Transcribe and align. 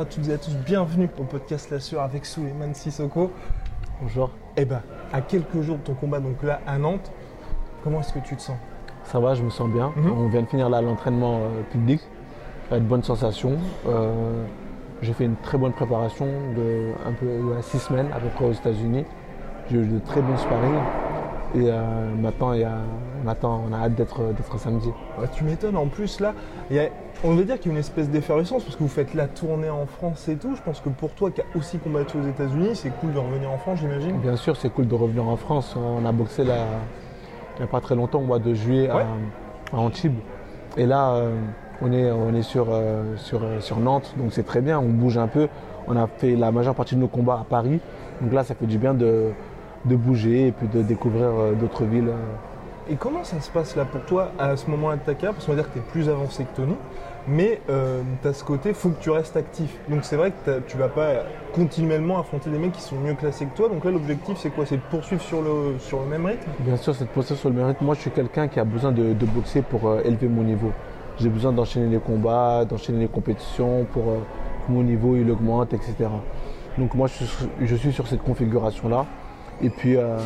À 0.00 0.06
toutes 0.06 0.28
et 0.30 0.32
à 0.32 0.38
tous, 0.38 0.56
bienvenue 0.64 1.10
au 1.18 1.24
podcast 1.24 1.68
La 1.70 1.78
Sueur 1.78 2.00
avec 2.00 2.24
Souleymane 2.24 2.72
Sissoko. 2.72 3.30
Bonjour, 4.00 4.30
Eh 4.56 4.64
ben, 4.64 4.80
à 5.12 5.20
quelques 5.20 5.60
jours 5.60 5.76
de 5.76 5.82
ton 5.82 5.92
combat, 5.92 6.20
donc 6.20 6.42
là 6.42 6.60
à 6.66 6.78
Nantes, 6.78 7.12
comment 7.84 8.00
est-ce 8.00 8.14
que 8.14 8.18
tu 8.20 8.34
te 8.34 8.40
sens? 8.40 8.56
Ça 9.04 9.20
va, 9.20 9.34
je 9.34 9.42
me 9.42 9.50
sens 9.50 9.68
bien. 9.68 9.92
Mhm. 9.94 10.12
On 10.12 10.28
vient 10.28 10.40
de 10.40 10.46
finir 10.46 10.70
là 10.70 10.80
l'entraînement 10.80 11.40
euh, 11.40 11.62
public, 11.70 12.00
avec 12.70 12.84
de 12.84 12.88
bonnes 12.88 13.02
sensations. 13.02 13.58
Euh, 13.86 14.46
J'ai 15.02 15.12
fait 15.12 15.26
une 15.26 15.36
très 15.36 15.58
bonne 15.58 15.72
préparation 15.72 16.24
de 16.56 16.92
un 17.06 17.12
peu 17.12 17.26
ouais, 17.26 17.60
six 17.60 17.80
semaines 17.80 18.08
à 18.14 18.20
peu 18.20 18.28
près 18.28 18.46
aux 18.46 18.52
États-Unis. 18.52 19.04
J'ai 19.70 19.76
eu 19.76 19.86
de 19.86 19.98
très 19.98 20.22
bons 20.22 20.38
sparring. 20.38 20.80
Et 21.54 21.62
euh, 21.68 21.80
maintenant, 22.14 22.52
il 22.52 22.60
y 22.60 22.64
a- 22.64 22.78
on 23.24 23.28
attend, 23.28 23.62
on 23.68 23.72
a 23.72 23.78
hâte 23.78 23.94
d'être 23.96 24.20
d'être 24.32 24.58
samedi. 24.58 24.88
Ouais, 25.18 25.26
Tu 25.34 25.42
m'étonnes, 25.44 25.76
en 25.76 25.86
plus 25.88 26.20
là, 26.20 26.32
il 26.70 26.76
y 26.76 26.78
a- 26.78 26.88
on 27.24 27.34
veut 27.34 27.44
dire 27.44 27.58
qu'il 27.58 27.66
y 27.66 27.70
a 27.70 27.72
une 27.74 27.80
espèce 27.80 28.08
d'effervescence 28.08 28.62
parce 28.62 28.76
que 28.76 28.82
vous 28.82 28.88
faites 28.88 29.14
la 29.14 29.26
tournée 29.26 29.68
en 29.68 29.84
France 29.86 30.28
et 30.28 30.36
tout. 30.36 30.54
Je 30.54 30.62
pense 30.62 30.80
que 30.80 30.88
pour 30.90 31.10
toi 31.10 31.30
qui 31.32 31.40
as 31.40 31.44
aussi 31.56 31.78
combattu 31.78 32.16
aux 32.18 32.28
États-Unis, 32.28 32.76
c'est 32.76 32.90
cool 33.00 33.12
de 33.12 33.18
revenir 33.18 33.50
en 33.50 33.58
France, 33.58 33.80
j'imagine. 33.80 34.16
Bien 34.18 34.36
sûr, 34.36 34.56
c'est 34.56 34.70
cool 34.70 34.86
de 34.86 34.94
revenir 34.94 35.26
en 35.26 35.36
France. 35.36 35.76
On 35.76 36.04
a 36.06 36.12
boxé 36.12 36.44
là, 36.44 36.54
il 37.56 37.62
n'y 37.62 37.64
a 37.64 37.66
pas 37.68 37.80
très 37.80 37.96
longtemps, 37.96 38.20
au 38.20 38.24
mois 38.26 38.38
de 38.38 38.54
juillet 38.54 38.88
à- 38.88 38.96
Ouais. 38.96 39.02
à, 39.72 39.76
Antibes. 39.76 40.18
Et 40.76 40.86
là, 40.86 41.14
euh, 41.14 41.34
on 41.82 41.90
est, 41.92 42.10
on 42.12 42.32
est 42.32 42.42
sur, 42.42 42.68
euh, 42.70 43.16
sur, 43.16 43.42
euh, 43.42 43.58
sur 43.60 43.80
Nantes, 43.80 44.14
donc 44.16 44.32
c'est 44.32 44.44
très 44.44 44.60
bien. 44.60 44.78
On 44.78 44.88
bouge 44.88 45.18
un 45.18 45.26
peu. 45.26 45.48
On 45.88 45.96
a 45.96 46.06
fait 46.06 46.36
la 46.36 46.52
majeure 46.52 46.76
partie 46.76 46.94
de 46.94 47.00
nos 47.00 47.08
combats 47.08 47.40
à 47.40 47.44
Paris. 47.48 47.80
Donc 48.20 48.32
là, 48.32 48.44
ça 48.44 48.54
fait 48.54 48.66
du 48.66 48.78
bien 48.78 48.94
de, 48.94 49.30
de 49.84 49.96
bouger 49.96 50.48
et 50.48 50.52
puis 50.52 50.68
de 50.68 50.82
découvrir 50.82 51.28
euh, 51.28 51.52
d'autres 51.52 51.84
villes. 51.84 52.08
euh. 52.08 52.92
Et 52.92 52.96
comment 52.96 53.22
ça 53.22 53.40
se 53.40 53.50
passe 53.50 53.76
là 53.76 53.84
pour 53.84 54.00
toi 54.02 54.32
à 54.38 54.56
ce 54.56 54.68
moment-là 54.68 54.96
de 54.96 55.02
ta 55.02 55.14
carrière? 55.14 55.32
Parce 55.34 55.46
qu'on 55.46 55.52
va 55.52 55.62
dire 55.62 55.68
que 55.72 55.78
tu 55.78 55.78
es 55.78 55.92
plus 55.92 56.08
avancé 56.08 56.42
que 56.44 56.56
Tony, 56.56 56.74
mais 57.28 57.60
tu 58.20 58.26
as 58.28 58.32
ce 58.32 58.42
côté, 58.42 58.74
faut 58.74 58.88
que 58.88 59.00
tu 59.00 59.10
restes 59.10 59.36
actif. 59.36 59.76
Donc 59.88 60.00
c'est 60.02 60.16
vrai 60.16 60.32
que 60.44 60.58
tu 60.66 60.76
vas 60.76 60.88
pas 60.88 61.22
continuellement 61.52 62.18
affronter 62.18 62.50
des 62.50 62.58
mecs 62.58 62.72
qui 62.72 62.80
sont 62.80 62.96
mieux 62.96 63.14
classés 63.14 63.46
que 63.46 63.56
toi. 63.56 63.68
Donc 63.68 63.84
là, 63.84 63.92
l'objectif, 63.92 64.38
c'est 64.38 64.50
quoi? 64.50 64.66
C'est 64.66 64.78
de 64.78 64.82
poursuivre 64.90 65.22
sur 65.22 65.40
le, 65.40 65.78
sur 65.78 66.00
le 66.00 66.06
même 66.06 66.26
rythme? 66.26 66.50
Bien 66.60 66.76
sûr, 66.76 66.92
c'est 66.92 67.04
de 67.04 67.10
poster 67.10 67.36
sur 67.36 67.50
le 67.50 67.54
mérite. 67.54 67.80
Moi, 67.80 67.94
je 67.94 68.00
suis 68.00 68.10
quelqu'un 68.10 68.48
qui 68.48 68.58
a 68.58 68.64
besoin 68.64 68.90
de, 68.90 69.12
de 69.12 69.26
boxer 69.26 69.62
pour 69.62 69.86
euh, 69.88 70.00
élever 70.04 70.26
mon 70.26 70.42
niveau. 70.42 70.72
J'ai 71.20 71.28
besoin 71.28 71.52
d'enchaîner 71.52 71.86
les 71.86 72.00
combats, 72.00 72.64
d'enchaîner 72.64 72.98
les 72.98 73.08
compétitions 73.08 73.86
pour 73.92 74.08
euh, 74.08 74.16
que 74.66 74.72
mon 74.72 74.82
niveau 74.82 75.14
il 75.14 75.30
augmente, 75.30 75.72
etc. 75.74 75.94
Donc 76.76 76.94
moi, 76.94 77.06
je 77.06 77.24
suis, 77.24 77.48
je 77.60 77.74
suis 77.76 77.92
sur 77.92 78.08
cette 78.08 78.22
configuration-là. 78.22 79.06
Et 79.62 79.68
puis, 79.70 79.96
euh, 79.96 80.16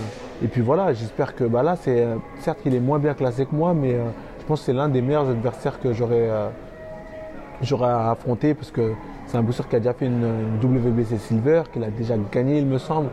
et 0.42 0.48
puis 0.48 0.60
voilà, 0.60 0.92
j'espère 0.92 1.34
que 1.34 1.44
bah 1.44 1.62
là, 1.62 1.76
c'est 1.76 2.02
euh, 2.02 2.16
certes 2.40 2.58
qu'il 2.62 2.74
est 2.74 2.80
moins 2.80 2.98
bien 2.98 3.14
classé 3.14 3.46
que 3.46 3.54
moi, 3.54 3.72
mais 3.72 3.94
euh, 3.94 4.04
je 4.40 4.44
pense 4.44 4.60
que 4.60 4.66
c'est 4.66 4.72
l'un 4.72 4.88
des 4.88 5.00
meilleurs 5.00 5.28
adversaires 5.28 5.80
que 5.80 5.92
j'aurais 5.92 6.28
euh, 6.28 6.48
à 7.80 8.10
affronter 8.10 8.52
parce 8.54 8.70
que 8.70 8.92
c'est 9.26 9.36
un 9.38 9.42
boxeur 9.42 9.68
qui 9.68 9.76
a 9.76 9.78
déjà 9.78 9.94
fait 9.94 10.06
une, 10.06 10.58
WBC 10.62 11.18
Silver, 11.18 11.62
qu'il 11.72 11.84
a 11.84 11.90
déjà 11.90 12.16
gagné, 12.30 12.58
il 12.58 12.66
me 12.66 12.78
semble. 12.78 13.08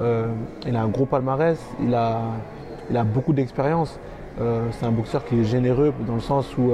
Il 0.00 0.76
a 0.76 0.82
un 0.82 0.86
gros 0.86 1.06
palmarès, 1.06 1.58
il 1.82 1.92
a, 1.92 2.20
il 2.88 2.96
a 2.96 3.02
beaucoup 3.02 3.32
d'expérience. 3.32 3.98
C'est 4.36 4.86
un 4.86 4.92
boxeur 4.92 5.24
qui 5.24 5.40
est 5.40 5.44
généreux 5.44 5.92
dans 6.06 6.14
le 6.14 6.20
sens 6.20 6.56
où 6.56 6.70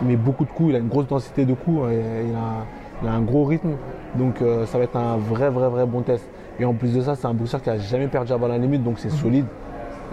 il 0.00 0.06
met 0.06 0.14
beaucoup 0.14 0.44
de 0.44 0.50
coups, 0.50 0.68
il 0.68 0.76
a 0.76 0.78
une 0.78 0.86
grosse 0.86 1.08
densité 1.08 1.44
de 1.44 1.54
coups, 1.54 1.90
et 1.90 2.28
il, 2.28 3.08
a, 3.08 3.12
un 3.12 3.22
gros 3.22 3.44
rythme. 3.44 3.72
Donc 4.14 4.36
ça 4.66 4.78
va 4.78 4.84
être 4.84 4.96
un 4.96 5.16
vrai, 5.16 5.50
vrai, 5.50 5.68
vrai 5.68 5.86
bon 5.86 6.02
test. 6.02 6.24
Et 6.58 6.64
en 6.64 6.74
plus 6.74 6.94
de 6.94 7.00
ça, 7.00 7.14
c'est 7.14 7.26
un 7.26 7.34
boxeur 7.34 7.62
qui 7.62 7.70
a 7.70 7.78
jamais 7.78 8.08
perdu 8.08 8.32
avant 8.32 8.48
la 8.48 8.58
limite, 8.58 8.82
donc 8.82 8.98
c'est 8.98 9.10
solide. 9.10 9.46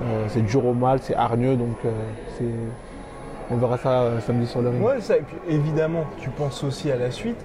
Euh, 0.03 0.25
c'est 0.28 0.46
dur 0.46 0.66
au 0.66 0.74
mal, 0.74 1.00
c'est 1.02 1.16
hargneux, 1.16 1.56
donc 1.56 1.75
euh, 1.84 1.90
c'est- 2.38 2.44
on 3.50 3.58
verra 3.58 3.78
ça 3.78 4.02
euh, 4.02 4.20
samedi 4.20 4.46
sur 4.46 4.62
le 4.62 4.70
ring. 4.70 4.84
Ouais, 4.84 5.02
ça. 5.02 5.18
Et 5.18 5.22
puis 5.22 5.38
évidemment, 5.50 6.03
tu 6.20 6.30
penses 6.30 6.64
aussi 6.64 6.92
à 6.92 6.98
la 6.98 7.12
suite. 7.12 7.38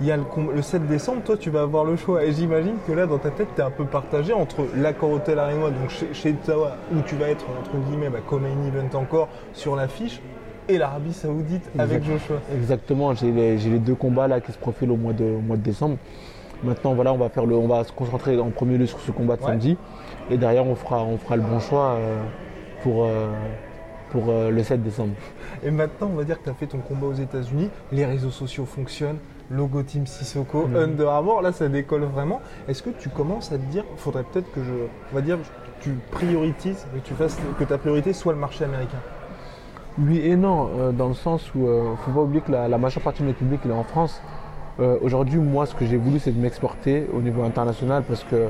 Il 0.00 0.06
y 0.06 0.12
a 0.12 0.16
le, 0.18 0.24
com- 0.24 0.50
le 0.54 0.60
7 0.62 0.86
décembre, 0.86 1.22
toi, 1.24 1.36
tu 1.38 1.48
vas 1.50 1.62
avoir 1.62 1.84
le 1.84 1.96
choix. 1.96 2.22
Et 2.22 2.30
j'imagine 2.32 2.74
que 2.86 2.92
là, 2.92 3.06
dans 3.06 3.16
ta 3.18 3.30
tête, 3.30 3.48
tu 3.54 3.60
es 3.62 3.64
un 3.64 3.70
peu 3.70 3.84
partagé 3.86 4.32
entre 4.34 4.66
l'accord 4.76 5.10
Hotel 5.10 5.38
Arena, 5.38 5.70
donc 5.70 5.88
chez, 5.88 6.12
chez 6.12 6.32
Tawa, 6.34 6.76
où 6.94 7.00
tu 7.00 7.16
vas 7.16 7.28
être, 7.30 7.46
entre 7.58 7.76
guillemets, 7.88 8.10
bah, 8.10 8.18
comme 8.28 8.44
un 8.44 8.66
event 8.68 8.98
encore 8.98 9.28
sur 9.54 9.74
l'affiche, 9.74 10.20
et 10.68 10.76
l'Arabie 10.78 11.14
Saoudite 11.14 11.62
avec. 11.78 12.04
Joshua. 12.04 12.36
Exactement, 12.54 13.14
j'ai 13.14 13.30
les, 13.32 13.78
deux 13.78 13.94
combats 13.94 14.28
là 14.28 14.40
qui 14.40 14.52
se 14.52 14.58
profilent 14.58 14.90
au 14.90 14.96
mois 14.96 15.12
de, 15.14 15.24
au 15.24 15.40
mois 15.40 15.56
de 15.56 15.62
décembre. 15.62 15.96
Maintenant, 16.62 16.94
voilà, 16.94 17.12
on 17.12 17.18
va, 17.18 17.28
faire 17.28 17.46
le, 17.46 17.54
on 17.54 17.68
va 17.68 17.84
se 17.84 17.92
concentrer 17.92 18.38
en 18.38 18.50
premier 18.50 18.78
lieu 18.78 18.86
sur 18.86 18.98
ce 19.00 19.10
combat 19.10 19.36
de 19.36 19.42
Ouais. 19.42 19.48
samedi. 19.48 19.76
Et 20.30 20.38
derrière, 20.38 20.66
on 20.66 20.74
fera, 20.74 21.02
on 21.04 21.18
fera 21.18 21.36
le 21.36 21.42
bon 21.42 21.60
choix 21.60 21.90
euh, 21.98 22.22
pour, 22.82 23.04
euh, 23.04 23.28
pour 24.10 24.24
euh, 24.28 24.50
le 24.50 24.62
7 24.62 24.82
décembre. 24.82 25.12
Et 25.62 25.70
maintenant, 25.70 26.08
on 26.12 26.16
va 26.16 26.24
dire 26.24 26.38
que 26.38 26.44
tu 26.44 26.50
as 26.50 26.54
fait 26.54 26.66
ton 26.66 26.78
combat 26.78 27.06
aux 27.06 27.12
États-Unis, 27.14 27.70
les 27.92 28.04
réseaux 28.06 28.30
sociaux 28.30 28.64
fonctionnent, 28.64 29.18
logo 29.50 29.82
Team 29.82 30.06
Sissoko, 30.06 30.66
Mhm. 30.66 30.76
Under 30.76 31.08
Armour, 31.08 31.42
là 31.42 31.52
ça 31.52 31.68
décolle 31.68 32.02
vraiment. 32.04 32.40
Est-ce 32.68 32.82
que 32.82 32.90
tu 32.90 33.08
commences 33.10 33.52
à 33.52 33.58
te 33.58 33.64
dire, 33.70 33.84
faudrait 33.98 34.24
peut-être 34.24 34.50
que 34.52 34.64
je, 34.64 34.72
on 35.12 35.14
va 35.14 35.20
dire, 35.20 35.38
tu 35.80 35.90
priorises, 36.10 36.86
que 36.94 36.98
tu 37.04 37.14
fasses, 37.14 37.38
que 37.58 37.64
ta 37.64 37.78
priorité 37.78 38.12
soit 38.12 38.32
le 38.32 38.38
marché 38.40 38.64
américain? 38.64 38.98
Oui 39.98 40.20
et 40.24 40.36
non, 40.36 40.68
euh, 40.78 40.92
dans 40.92 41.08
le 41.08 41.14
sens 41.14 41.54
où 41.54 41.60
il 41.60 41.90
ne 41.90 41.96
faut 41.96 42.10
pas 42.10 42.20
oublier 42.20 42.42
que 42.42 42.50
la, 42.52 42.66
la 42.68 42.76
majeure 42.78 43.02
partie 43.02 43.22
de 43.22 43.28
notre 43.28 43.38
public 43.38 43.60
il 43.64 43.70
est 43.70 43.74
en 43.74 43.84
France. 43.84 44.20
Euh, 44.78 44.98
Aujourd'hui, 45.00 45.38
moi, 45.38 45.66
ce 45.66 45.74
que 45.74 45.86
j'ai 45.86 45.96
voulu, 45.96 46.18
c'est 46.18 46.32
de 46.32 46.40
m'exporter 46.40 47.06
au 47.14 47.22
niveau 47.22 47.42
international 47.42 48.02
parce 48.06 48.24
que, 48.24 48.48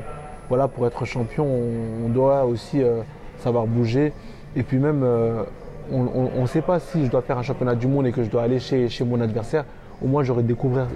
voilà, 0.49 0.67
pour 0.67 0.85
être 0.85 1.05
champion, 1.05 1.45
on, 1.45 2.09
doit 2.09 2.45
aussi 2.45 2.81
euh, 2.81 3.01
savoir 3.39 3.65
bouger. 3.65 4.11
Et 4.55 4.63
puis 4.63 4.77
même, 4.77 5.03
euh, 5.03 5.43
on 5.91 6.41
ne 6.41 6.47
sait 6.47 6.61
pas 6.61 6.79
si 6.79 7.05
je 7.05 7.11
dois 7.11 7.21
faire 7.21 7.37
un 7.37 7.43
championnat 7.43 7.75
du 7.75 7.87
monde 7.87 8.07
et 8.07 8.11
que 8.11 8.23
je 8.23 8.29
dois 8.29 8.43
aller 8.43 8.59
chez, 8.59 8.89
mon 9.05 9.21
adversaire. 9.21 9.63
Au 10.03 10.07
moins, 10.07 10.23
j'aurais 10.23 10.43
découvert, 10.43 10.87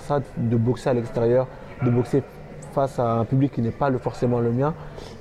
ça, 0.00 0.20
de 0.36 0.56
boxer 0.56 0.90
à 0.90 0.94
l'extérieur, 0.94 1.46
de 1.82 1.90
boxer 1.90 2.22
face 2.72 2.98
à 2.98 3.14
un 3.14 3.24
public 3.24 3.52
qui 3.52 3.62
n'est 3.62 3.70
pas 3.70 3.90
forcément 3.98 4.38
le 4.40 4.52
mien. 4.52 4.74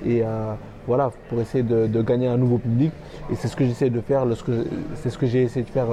Et 0.06 0.24
voilà, 0.86 1.12
pour 1.30 1.40
essayer 1.40 1.64
de, 1.64 1.88
de 1.88 2.02
gagner 2.02 2.28
un 2.28 2.38
nouveau 2.38 2.58
public. 2.58 2.92
Et 3.32 3.36
c'est 3.36 3.48
ce 3.48 3.56
que 3.56 3.64
j'essaie 3.64 3.90
de 3.90 4.02
faire, 4.02 4.26
c'est 4.96 5.10
ce 5.10 5.18
que 5.18 5.26
j'ai 5.26 5.44
essayé 5.44 5.66
de 5.66 5.72
faire 5.72 5.88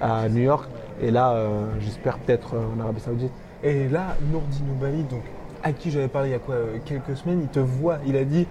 à 0.00 0.28
New 0.28 0.42
York. 0.42 0.68
Et 1.00 1.10
là, 1.10 1.32
euh, 1.32 1.66
j'espère 1.80 2.18
peut-être 2.18 2.54
euh, 2.54 2.76
en 2.76 2.80
Arabie 2.80 3.00
Saoudite. 3.00 3.32
Et 3.62 3.88
là, 3.88 4.16
Nourdi 4.30 4.62
Noubali, 4.62 5.02
donc, 5.04 5.22
à 5.64 5.72
qui 5.72 5.90
j'avais 5.90 6.08
parlé 6.08 6.28
il 6.28 6.32
y 6.32 6.34
a 6.34 6.38
quoi, 6.38 6.54
euh, 6.54 6.76
quelques 6.84 7.16
semaines, 7.16 7.40
il 7.40 7.48
te 7.48 7.58
voit, 7.58 7.96
il 8.06 8.16
a 8.16 8.24
dit 8.24 8.46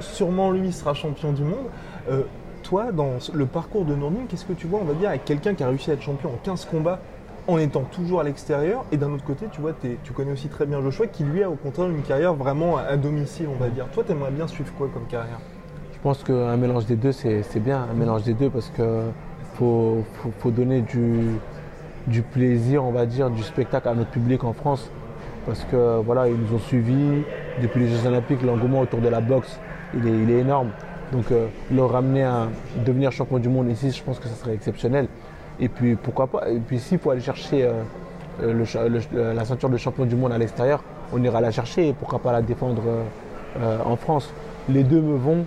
sûrement 0.00 0.50
lui 0.50 0.72
sera 0.72 0.94
champion 0.94 1.32
du 1.32 1.44
monde. 1.44 1.66
Euh, 2.10 2.22
toi, 2.62 2.90
dans 2.90 3.12
le 3.34 3.46
parcours 3.46 3.84
de 3.84 3.94
Nourdine, 3.94 4.26
qu'est-ce 4.26 4.46
que 4.46 4.54
tu 4.54 4.66
vois, 4.66 4.80
on 4.80 4.86
va 4.86 4.94
dire, 4.94 5.10
avec 5.10 5.26
quelqu'un 5.26 5.54
qui 5.54 5.62
a 5.62 5.68
réussi 5.68 5.90
à 5.90 5.94
être 5.94 6.02
champion 6.02 6.30
en 6.30 6.38
15 6.42 6.64
combats 6.64 6.98
en 7.46 7.58
étant 7.58 7.82
toujours 7.82 8.20
à 8.20 8.24
l'extérieur 8.24 8.86
Et 8.90 8.96
d'un 8.96 9.12
autre 9.12 9.24
côté, 9.24 9.44
tu 9.52 9.60
vois, 9.60 9.72
tu 10.02 10.12
connais 10.14 10.32
aussi 10.32 10.48
très 10.48 10.64
bien 10.64 10.80
Joshua 10.80 11.06
qui 11.06 11.24
lui 11.24 11.42
a 11.42 11.50
au 11.50 11.56
contraire 11.56 11.90
une 11.90 12.00
carrière 12.00 12.32
vraiment 12.32 12.78
à, 12.78 12.96
domicile, 12.96 13.48
on 13.54 13.62
va 13.62 13.68
dire. 13.68 13.86
Toi, 13.92 14.02
t'aimerais 14.02 14.30
bien 14.30 14.46
suivre 14.46 14.72
quoi 14.78 14.88
comme 14.88 15.04
carrière? 15.04 15.40
Je 15.92 15.98
pense 16.02 16.24
qu'un 16.24 16.56
mélange 16.56 16.86
des 16.86 16.96
deux, 16.96 17.12
c'est 17.12 17.42
c'est 17.42 17.60
bien, 17.60 17.86
un 17.90 17.94
mélange 17.94 18.22
des 18.22 18.32
deux, 18.32 18.48
parce 18.48 18.70
que 18.70 19.02
faut, 19.54 20.02
faut, 20.14 20.32
faut 20.38 20.50
donner 20.50 20.80
du, 20.80 21.32
du 22.06 22.22
plaisir, 22.22 22.84
on 22.84 22.90
va 22.90 23.06
dire, 23.06 23.30
du 23.30 23.42
spectacle 23.42 23.88
à 23.88 23.94
notre 23.94 24.10
public 24.10 24.44
en 24.44 24.52
France. 24.52 24.90
Parce 25.46 25.64
que 25.64 26.00
voilà, 26.00 26.28
ils 26.28 26.36
nous 26.36 26.54
ont 26.54 26.58
suivis 26.58 27.22
depuis 27.60 27.80
les 27.80 27.88
Jeux 27.88 28.06
Olympiques, 28.06 28.42
l'engouement 28.42 28.80
autour 28.80 29.00
de 29.00 29.08
la 29.08 29.20
boxe, 29.20 29.58
il 29.94 30.30
est, 30.30 30.38
énorme. 30.38 30.70
Donc 31.12 31.30
euh, 31.30 31.46
leur 31.70 31.90
ramener 31.90 32.24
à 32.24 32.48
devenir 32.84 33.12
champion 33.12 33.38
du 33.38 33.48
monde 33.48 33.70
ici, 33.70 33.90
je 33.90 34.02
pense 34.02 34.18
que 34.18 34.28
ce 34.28 34.34
serait 34.34 34.54
exceptionnel. 34.54 35.06
Et 35.60 35.68
puis 35.68 35.96
pourquoi 35.96 36.26
pas, 36.26 36.50
et 36.50 36.58
puis 36.58 36.80
s'il 36.80 36.98
faut 36.98 37.10
aller 37.10 37.20
chercher 37.20 37.64
euh, 37.64 37.82
euh, 38.42 39.34
la 39.34 39.44
ceinture 39.44 39.68
de 39.68 39.76
champion 39.76 40.06
du 40.06 40.16
monde 40.16 40.32
à 40.32 40.38
l'extérieur, 40.38 40.82
on 41.12 41.22
ira 41.22 41.40
la 41.40 41.50
chercher 41.50 41.88
et 41.88 41.92
pourquoi 41.92 42.18
pas 42.18 42.32
la 42.32 42.42
défendre 42.42 42.82
en 43.86 43.94
France. 43.94 44.32
Les 44.68 44.82
deux 44.82 45.00
me 45.00 45.16
vont. 45.16 45.44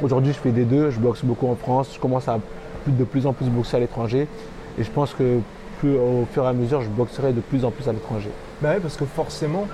Aujourd'hui, 0.00 0.32
je 0.32 0.38
fais 0.38 0.52
des 0.52 0.64
deux. 0.64 0.88
Je 0.88 0.98
boxe 0.98 1.22
beaucoup 1.22 1.48
en 1.48 1.56
France. 1.56 1.90
Je 1.94 2.00
commence 2.00 2.28
à 2.28 2.38
de 2.86 3.04
plus 3.04 3.26
en 3.26 3.34
plus 3.34 3.46
boxer 3.46 3.76
à 3.76 3.80
l'étranger. 3.80 4.26
Et 4.78 4.84
je 4.84 4.90
pense 4.90 5.14
que 5.14 5.40
plus, 5.80 5.96
au 5.96 6.26
fur 6.32 6.44
et 6.44 6.48
à 6.48 6.52
mesure, 6.52 6.80
je 6.82 6.88
boxerai 6.88 7.32
de 7.32 7.40
plus 7.40 7.64
en 7.64 7.70
plus 7.70 7.88
à 7.88 7.92
l'étranger. 7.92 8.30
Bah 8.60 8.70
ouais, 8.70 8.80
parce 8.80 8.96
que 8.96 9.04
forcément, 9.04 9.66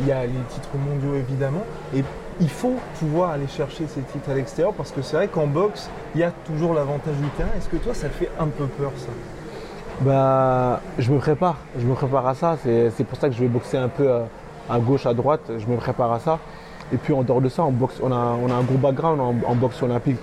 il 0.00 0.06
y 0.06 0.12
a 0.12 0.24
les 0.24 0.32
titres 0.50 0.76
mondiaux 0.76 1.14
évidemment, 1.14 1.64
et 1.94 2.02
il 2.40 2.50
faut 2.50 2.74
pouvoir 2.98 3.30
aller 3.30 3.46
chercher 3.46 3.86
ces 3.86 4.00
titres 4.02 4.30
à 4.30 4.34
l'extérieur, 4.34 4.74
parce 4.74 4.90
que 4.90 5.00
c'est 5.02 5.16
vrai 5.16 5.28
qu'en 5.28 5.46
boxe, 5.46 5.88
il 6.14 6.20
y 6.20 6.24
a 6.24 6.32
toujours 6.46 6.74
l'avantage 6.74 7.14
du 7.16 7.28
terrain. 7.36 7.48
Est-ce 7.56 7.68
que 7.68 7.76
toi, 7.76 7.94
ça 7.94 8.08
te 8.08 8.14
fait 8.14 8.30
un 8.38 8.46
peu 8.46 8.66
peur 8.66 8.92
ça? 8.96 9.08
Bah, 10.02 10.80
je 10.98 11.10
me 11.10 11.18
prépare, 11.18 11.56
je 11.78 11.86
me 11.86 11.94
prépare 11.94 12.26
à 12.26 12.34
ça. 12.34 12.58
C'est 12.62 13.04
pour 13.04 13.18
ça 13.18 13.30
que 13.30 13.34
je 13.34 13.40
vais 13.40 13.48
boxer 13.48 13.78
un 13.78 13.88
peu 13.88 14.06
euh, 14.06 14.20
à 14.68 14.78
gauche, 14.78 15.06
à 15.06 15.14
droite. 15.14 15.50
Je 15.56 15.66
me 15.66 15.76
prépare 15.76 16.12
à 16.12 16.18
ça. 16.18 16.38
Et 16.92 16.98
puis 16.98 17.14
en 17.14 17.22
dehors 17.22 17.40
de 17.40 17.48
ça, 17.48 17.62
en 17.62 17.70
boxe, 17.70 17.98
on, 18.02 18.12
a, 18.12 18.36
on 18.44 18.50
a 18.50 18.54
un 18.54 18.62
gros 18.62 18.76
background 18.76 19.20
en, 19.20 19.34
en 19.50 19.54
boxe 19.54 19.82
olympique. 19.82 20.18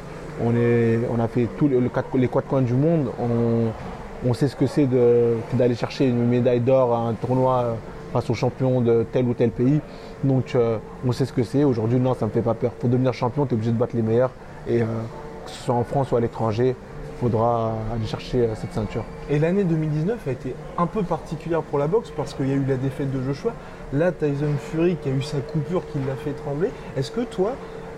On, 0.45 0.55
est, 0.55 0.99
on 1.11 1.19
a 1.19 1.27
fait 1.27 1.47
tous 1.57 1.67
les, 1.67 1.79
les 1.81 2.27
quatre 2.27 2.47
coins 2.47 2.61
du 2.61 2.73
monde. 2.73 3.09
On, 3.19 3.71
on 4.25 4.33
sait 4.33 4.47
ce 4.47 4.55
que 4.55 4.67
c'est 4.67 4.87
d'aller 5.53 5.75
chercher 5.75 6.07
une 6.07 6.25
médaille 6.25 6.61
d'or 6.61 6.93
à 6.93 6.99
un 6.99 7.13
tournoi 7.13 7.63
euh, 7.63 7.73
face 8.13 8.29
aux 8.29 8.33
champions 8.33 8.81
de 8.81 9.05
tel 9.11 9.25
ou 9.25 9.33
tel 9.33 9.51
pays. 9.51 9.81
Donc 10.23 10.55
euh, 10.55 10.77
on 11.05 11.11
sait 11.11 11.25
ce 11.25 11.33
que 11.33 11.43
c'est. 11.43 11.63
Aujourd'hui, 11.63 11.99
non, 11.99 12.13
ça 12.13 12.25
ne 12.25 12.29
me 12.29 12.33
fait 12.33 12.41
pas 12.41 12.53
peur. 12.53 12.71
Pour 12.71 12.89
devenir 12.89 13.13
champion, 13.13 13.45
tu 13.45 13.51
es 13.51 13.53
obligé 13.55 13.71
de 13.71 13.77
battre 13.77 13.95
les 13.95 14.01
meilleurs. 14.01 14.31
Et 14.67 14.81
euh, 14.81 14.85
que 15.45 15.51
ce 15.51 15.63
soit 15.63 15.75
en 15.75 15.83
France 15.83 16.11
ou 16.11 16.15
à 16.15 16.21
l'étranger, 16.21 16.75
il 17.15 17.19
faudra 17.19 17.73
aller 17.93 18.05
chercher 18.05 18.49
cette 18.55 18.73
ceinture. 18.73 19.03
Et 19.29 19.39
l'année 19.39 19.63
2019 19.63 20.27
a 20.27 20.31
été 20.31 20.55
un 20.77 20.87
peu 20.87 21.03
particulière 21.03 21.61
pour 21.61 21.79
la 21.79 21.87
boxe 21.87 22.11
parce 22.15 22.33
qu'il 22.33 22.47
y 22.47 22.51
a 22.51 22.55
eu 22.55 22.65
la 22.65 22.75
défaite 22.75 23.11
de 23.11 23.21
Joshua. 23.21 23.53
Là, 23.93 24.11
Tyson 24.11 24.53
Fury 24.57 24.97
qui 25.01 25.09
a 25.09 25.11
eu 25.11 25.21
sa 25.21 25.39
coupure 25.39 25.83
qui 25.91 25.99
l'a 25.99 26.15
fait 26.15 26.31
trembler. 26.31 26.69
Est-ce 26.97 27.11
que 27.11 27.21
toi, 27.21 27.53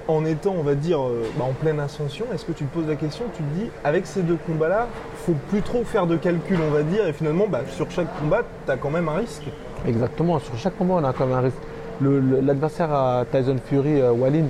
en 0.08 0.26
étant, 0.26 0.56
on 0.58 0.64
va 0.64 0.76
dire, 0.76 1.02
euh, 1.02 1.24
bah, 1.38 1.46
en 1.48 1.54
pleine 1.54 1.80
ascension, 1.80 2.26
est-ce 2.34 2.46
que 2.46 2.52
tu 2.52 2.66
te 2.66 2.74
poses 2.74 2.88
la 2.88 2.96
question, 2.96 3.26
tu 3.36 3.44
te 3.44 3.60
dis, 3.60 3.70
avec 3.84 4.06
ces 4.06 4.22
deux 4.22 4.38
combats-là, 4.46 4.88
faut 5.26 5.36
plus 5.50 5.62
trop 5.62 5.84
faire 5.84 6.08
de 6.08 6.18
calcul, 6.18 6.60
on 6.66 6.72
va 6.72 6.84
dire, 6.84 7.08
et 7.08 7.14
finalement, 7.14 7.48
bah, 7.48 7.62
sur 7.70 7.90
chaque 7.92 8.08
combat, 8.20 8.42
tu 8.66 8.72
as 8.72 8.78
quand 8.78 8.92
même 8.92 9.10
un 9.10 9.16
risque. 9.16 9.44
Exactement, 9.88 10.40
sur 10.40 10.58
chaque 10.58 10.78
combat, 10.78 10.96
on 10.96 11.04
a 11.04 11.14
quand 11.14 11.26
même 11.26 11.38
un 11.38 11.42
risque. 11.42 11.58
L'adversaire 12.02 12.92
à 12.92 13.24
Tyson 13.32 13.58
Fury, 13.66 14.02
euh, 14.02 14.12
Wallin, 14.12 14.46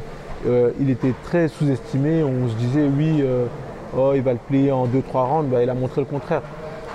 euh, 0.48 0.72
il 0.80 0.90
était 0.90 1.13
très 1.24 1.48
sous-estimé. 1.48 2.24
On 2.24 2.50
se 2.50 2.56
disait, 2.56 2.86
oui, 2.86 3.22
euh, 3.22 3.46
oh, 3.96 4.13
il 4.16 4.22
va 4.22 4.34
le 4.34 4.40
plier 4.40 4.72
en 4.72 4.88
2-3 4.88 5.28
rounds. 5.28 5.52
Bah, 5.52 5.62
il 5.62 5.69
a 5.69 5.74
montré 5.74 6.02
le 6.02 6.06
contraire. 6.06 6.42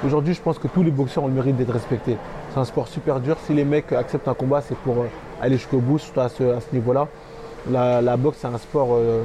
Aujourd'hui, 0.05 0.35
je 0.35 0.41
pense 0.41 0.59
que 0.59 0.67
tous 0.67 0.83
les 0.83 0.91
boxeurs 0.91 1.25
ont 1.25 1.29
le 1.29 1.35
mérite 1.35 1.57
d'être 1.57 1.73
respectés. 1.73 2.17
C'est 2.53 2.59
un 2.59 2.65
sport 2.65 2.89
super 2.89 3.21
dur. 3.21 3.37
Si 3.47 3.55
les 3.55 3.65
mecs 3.65 3.93
acceptent 3.93 4.29
un 4.29 4.35
combat, 4.35 4.61
c'est 4.61 4.77
pour 4.79 5.05
aller 5.41 5.57
jusqu'au 5.57 5.79
bout, 5.79 5.99
surtout 5.99 6.21
à 6.21 6.29
ce 6.29 6.75
niveau-là. 6.75 7.07
La, 7.69 8.01
la 8.01 8.17
boxe, 8.17 8.39
c'est 8.41 8.47
un 8.47 8.59
sport 8.59 8.89
euh, 8.93 9.23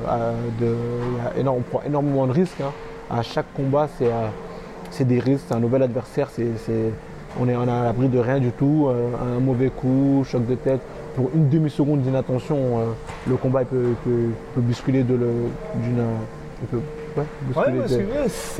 de, 0.59 0.65
il 0.65 1.23
y 1.23 1.27
a 1.27 1.39
énorme- 1.39 1.59
on 1.59 1.61
prend 1.61 1.81
énormément 1.85 2.27
de 2.27 2.31
risques. 2.33 2.59
hein. 2.61 2.71
À 3.09 3.21
chaque 3.21 3.45
combat, 3.55 3.87
c'est 3.97 4.07
euh, 4.07 4.27
c'est 4.91 5.05
des 5.05 5.19
risques, 5.19 5.45
c'est 5.47 5.53
un 5.53 5.59
nouvel 5.59 5.83
adversaire, 5.83 6.29
c'est, 6.31 6.47
c'est- 6.65 6.91
on 7.39 7.47
est 7.47 7.55
on 7.55 7.61
à 7.63 7.83
l'abri 7.83 8.07
de 8.09 8.19
rien 8.19 8.39
du 8.39 8.51
tout, 8.51 8.87
euh, 8.89 9.09
un 9.37 9.39
mauvais 9.39 9.69
coup, 9.69 10.23
choc 10.25 10.45
de 10.45 10.55
tête. 10.55 10.79
Pour 11.15 11.29
une 11.33 11.47
demi-seconde 11.49 12.01
d'inattention, 12.01 12.57
le 13.27 13.35
combat 13.37 13.61
il 13.61 13.67
peut, 13.67 13.93
peut- 14.03 14.31
peut 14.53 14.61
bousculer 14.61 15.03
de 15.03 15.15
le, 15.15 15.27
d'une. 15.75 16.03
il 16.61 16.67
peut, 16.67 16.81
ouais, 17.17 17.23
bousculer 17.43 17.79
Ouais, 17.79 17.87
de- 17.87 18.03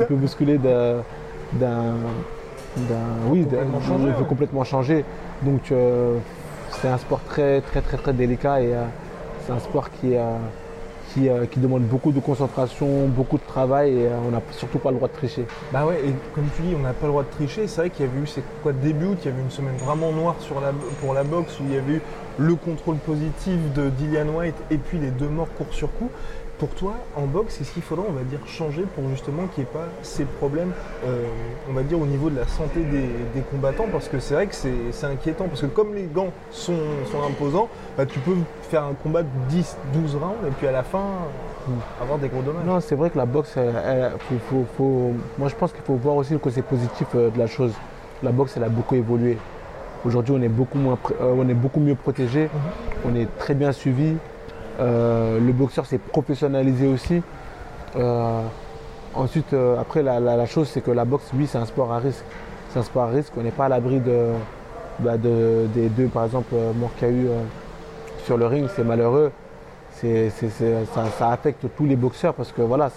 il 0.00 0.06
peut 0.06 0.14
bousculer 0.14 0.58
de- 0.58 0.96
d'un. 1.54 1.94
d'un- 2.76 3.30
oui, 3.30 3.44
d'un- 3.44 3.58
complètement 3.58 3.80
changer, 3.80 4.04
il 4.08 4.12
peut 4.14 4.20
ouais. 4.22 4.26
complètement 4.28 4.64
changer. 4.64 5.04
Donc 5.42 5.72
euh, 5.72 6.16
c'est 6.70 6.88
un 6.88 6.98
sport 6.98 7.20
très 7.28 7.60
très 7.62 7.80
très 7.82 7.96
très 7.98 8.12
délicat 8.14 8.60
et 8.62 8.74
euh, 8.74 8.84
c'est 9.46 9.52
un 9.52 9.58
sport 9.60 9.90
qui, 9.90 10.16
euh, 10.16 10.36
euh, 11.18 11.46
qui 11.46 11.60
demande 11.60 11.82
beaucoup 11.82 12.10
de 12.10 12.20
concentration, 12.20 13.06
beaucoup 13.06 13.38
de 13.38 13.44
travail 13.46 13.92
et 13.92 14.06
euh, 14.06 14.18
on 14.26 14.32
n'a 14.32 14.42
surtout 14.50 14.78
pas 14.78 14.90
le 14.90 14.96
droit 14.96 15.08
de 15.08 15.14
tricher. 15.14 15.46
Bah 15.72 15.86
ouais, 15.86 16.00
et 16.04 16.12
comme 16.34 16.44
tu 16.56 16.62
dis, 16.62 16.74
on 16.76 16.82
n'a 16.82 16.92
pas 16.92 17.06
le 17.06 17.12
droit 17.12 17.22
de 17.22 17.30
tricher. 17.30 17.68
C'est 17.68 17.80
vrai 17.80 17.90
qu'il 17.90 18.06
y 18.06 18.08
avait 18.08 18.18
eu, 18.18 18.26
c'est 18.26 18.42
quoi, 18.62 18.72
début 18.72 19.06
août, 19.06 19.18
il 19.22 19.30
y 19.30 19.32
avait 19.32 19.42
une 19.42 19.50
semaine 19.50 19.76
vraiment 19.76 20.12
noire 20.12 20.34
pour 21.00 21.14
la 21.14 21.24
boxe 21.24 21.60
où 21.60 21.64
il 21.68 21.74
y 21.74 21.78
avait 21.78 21.94
eu 21.94 22.02
le 22.38 22.54
contrôle 22.54 22.96
positif 22.96 23.56
de 23.74 23.88
Dillian 23.88 24.28
White 24.28 24.56
et 24.70 24.76
puis 24.76 24.98
les 24.98 25.10
deux 25.10 25.28
morts 25.28 25.48
court 25.56 25.68
sur 25.70 25.92
coup. 25.94 26.10
Pour 26.58 26.70
toi, 26.70 26.94
en 27.14 27.26
boxe, 27.26 27.60
est-ce 27.60 27.70
qu'il 27.72 27.82
faudra, 27.82 28.06
on 28.08 28.12
va 28.12 28.22
dire, 28.22 28.38
changer 28.46 28.84
pour 28.94 29.06
justement 29.10 29.42
qu'il 29.54 29.64
n'y 29.64 29.68
ait 29.68 29.72
pas 29.74 29.88
ces 30.02 30.24
problèmes, 30.24 30.72
euh, 31.04 31.24
on 31.68 31.74
va 31.74 31.82
dire, 31.82 32.00
au 32.00 32.06
niveau 32.06 32.30
de 32.30 32.36
la 32.36 32.46
santé 32.46 32.80
des, 32.80 33.08
des 33.34 33.42
combattants? 33.50 33.84
Parce 33.92 34.08
que 34.08 34.18
c'est 34.20 34.32
vrai 34.32 34.46
que 34.46 34.54
c'est 34.54 35.06
inquiétant. 35.06 35.48
Parce 35.48 35.60
que 35.60 35.66
comme 35.66 35.94
les 35.94 36.04
gants 36.06 36.30
sont, 36.50 36.78
sont 37.12 37.22
imposants, 37.22 37.68
bah, 37.98 38.06
tu 38.06 38.18
peux 38.20 38.36
faire 38.70 38.84
un 38.84 38.94
combat 38.94 39.22
de 39.22 39.28
10, 39.50 39.76
12 39.92 40.14
rounds 40.14 40.36
et 40.48 40.50
puis 40.52 40.66
à 40.66 40.72
la 40.72 40.82
fin, 40.82 41.04
avoir 42.00 42.18
des 42.18 42.28
gros 42.28 42.40
dommages. 42.40 42.64
Non, 42.64 42.80
c'est 42.80 42.94
vrai 42.94 43.10
que 43.10 43.18
la 43.18 43.26
boxe, 43.26 43.52
elle- 43.58 43.74
elle- 43.86 44.12
faut- 44.20 44.34
faut- 44.48 44.64
faut- 44.78 45.12
moi 45.36 45.48
je 45.48 45.54
pense 45.56 45.72
qu'il 45.72 45.82
faut 45.82 45.96
voir 45.96 46.16
aussi 46.16 46.32
le 46.32 46.38
côté 46.38 46.62
positif 46.62 47.08
euh, 47.16 47.28
de 47.28 47.38
la 47.38 47.48
chose. 47.48 47.72
La 48.22 48.32
boxe, 48.32 48.54
elle 48.56 48.64
a 48.64 48.70
beaucoup 48.70 48.94
évolué. 48.94 49.36
Aujourd'hui, 50.06 50.34
on 50.38 50.40
est 50.40 50.48
beaucoup 50.48 50.78
moins, 50.78 50.96
euh, 51.20 51.34
on 51.36 51.46
est 51.50 51.54
beaucoup 51.54 51.80
mieux 51.80 51.96
protégé. 51.96 52.48
On 53.04 53.14
est 53.14 53.26
très 53.38 53.54
bien 53.54 53.72
suivi. 53.72 54.16
Euh, 54.80 55.40
le 55.40 55.52
boxeur 55.52 55.86
s'est 55.86 55.98
professionnalisé 55.98 56.86
aussi. 56.86 57.22
Euh, 57.96 58.42
ensuite, 59.14 59.52
euh, 59.52 59.80
après, 59.80 60.02
la, 60.02 60.46
chose, 60.46 60.68
c'est 60.68 60.80
que 60.80 60.90
la 60.90 61.04
boxe, 61.04 61.30
oui, 61.34 61.46
c'est 61.46 61.58
un 61.58 61.66
sport 61.66 61.92
à 61.92 61.98
risque. 61.98 62.24
C'est 62.70 62.78
un 62.78 62.82
sport 62.82 63.04
à 63.04 63.08
risque. 63.08 63.32
On 63.36 63.42
n'est 63.42 63.50
pas 63.50 63.66
à 63.66 63.68
l'abri 63.68 64.00
de, 64.00 64.32
bah, 64.98 65.16
de- 65.16 65.66
des 65.74 65.88
deux, 65.88 66.06
par 66.08 66.24
exemple, 66.24 66.54
morts 66.78 66.90
qu'il 66.98 67.08
y 67.08 67.10
a 67.10 67.14
eu 67.14 67.28
sur 68.24 68.36
le 68.36 68.46
ring. 68.46 68.68
C'est 68.74 68.84
malheureux. 68.84 69.32
C'est, 69.92 70.30
ça, 71.18 71.30
affecte 71.30 71.66
tous 71.74 71.86
les 71.86 71.96
boxeurs 71.96 72.34
parce 72.34 72.52
que 72.52 72.60
voilà, 72.60 72.90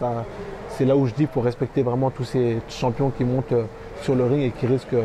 c'est 0.71 0.83
là 0.83 0.97
où 0.97 1.05
je 1.05 1.13
dis 1.13 1.27
faut 1.33 1.39
respecter 1.39 1.81
vraiment 1.81 2.09
tous 2.09 2.25
ces 2.25 2.57
champions 2.67 3.09
qui 3.09 3.23
montent 3.23 3.53
sur 4.01 4.15
le 4.15 4.25
ring 4.25 4.41
et 4.41 4.51
qui 4.51 4.67
risquent 4.67 4.97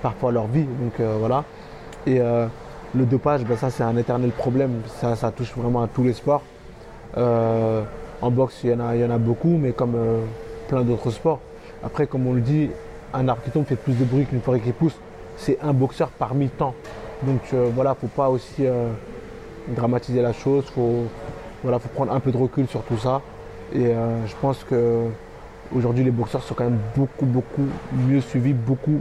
parfois 0.00 0.32
leur 0.32 0.46
vie. 0.46 0.64
Donc 0.64 1.06
voilà. 1.20 1.44
Et 2.06 2.22
le 2.94 3.04
dopage, 3.04 3.44
ben, 3.44 3.56
ça 3.56 3.70
c'est 3.70 3.82
un 3.82 3.96
éternel 3.96 4.30
problème. 4.30 4.82
Ça, 5.00 5.16
ça 5.16 5.30
touche 5.30 5.52
vraiment 5.56 5.82
à 5.82 5.88
tous 5.88 6.04
les 6.04 6.12
sports. 6.12 6.42
Euh, 7.16 7.82
en 8.20 8.30
boxe, 8.30 8.60
il 8.64 8.70
y, 8.70 8.74
en 8.74 9.10
a, 9.10 9.18
beaucoup, 9.18 9.56
mais 9.58 9.72
comme 9.72 9.94
euh, 9.96 10.20
plein 10.68 10.82
d'autres 10.82 11.10
sports. 11.10 11.40
Après, 11.84 12.06
comme 12.06 12.26
on 12.26 12.32
le 12.34 12.40
dit, 12.40 12.70
un 13.12 13.28
arbre 13.28 13.42
qui 13.42 13.50
tombe 13.50 13.64
fait 13.66 13.76
plus 13.76 13.94
de 13.94 14.04
bruit 14.04 14.26
qu'une 14.26 14.40
forêt 14.40 14.60
qui 14.60 14.72
pousse. 14.72 14.96
C'est 15.36 15.58
un 15.62 15.72
boxeur 15.72 16.08
parmi 16.10 16.48
tant. 16.48 16.74
Donc 17.24 17.40
euh, 17.52 17.70
voilà, 17.74 17.94
faut 17.94 18.06
pas 18.06 18.28
aussi 18.28 18.66
euh, 18.66 18.88
dramatiser 19.68 20.22
la 20.22 20.32
chose. 20.32 20.64
Faut, 20.74 21.04
voilà, 21.62 21.78
faut 21.78 21.88
prendre 21.88 22.12
un 22.12 22.20
peu 22.20 22.30
de 22.30 22.36
recul 22.36 22.66
sur 22.68 22.82
tout 22.82 22.98
ça. 22.98 23.20
Et 23.74 23.94
je 24.26 24.34
pense 24.42 24.64
que 24.64 25.04
aujourd'hui, 25.74 26.04
les 26.04 26.10
boxeurs 26.10 26.42
sont 26.42 26.52
quand 26.52 26.64
même 26.64 26.78
beaucoup, 26.94 27.24
beaucoup 27.24 27.64
mieux 28.06 28.20
suivis, 28.20 28.52
beaucoup 28.52 29.00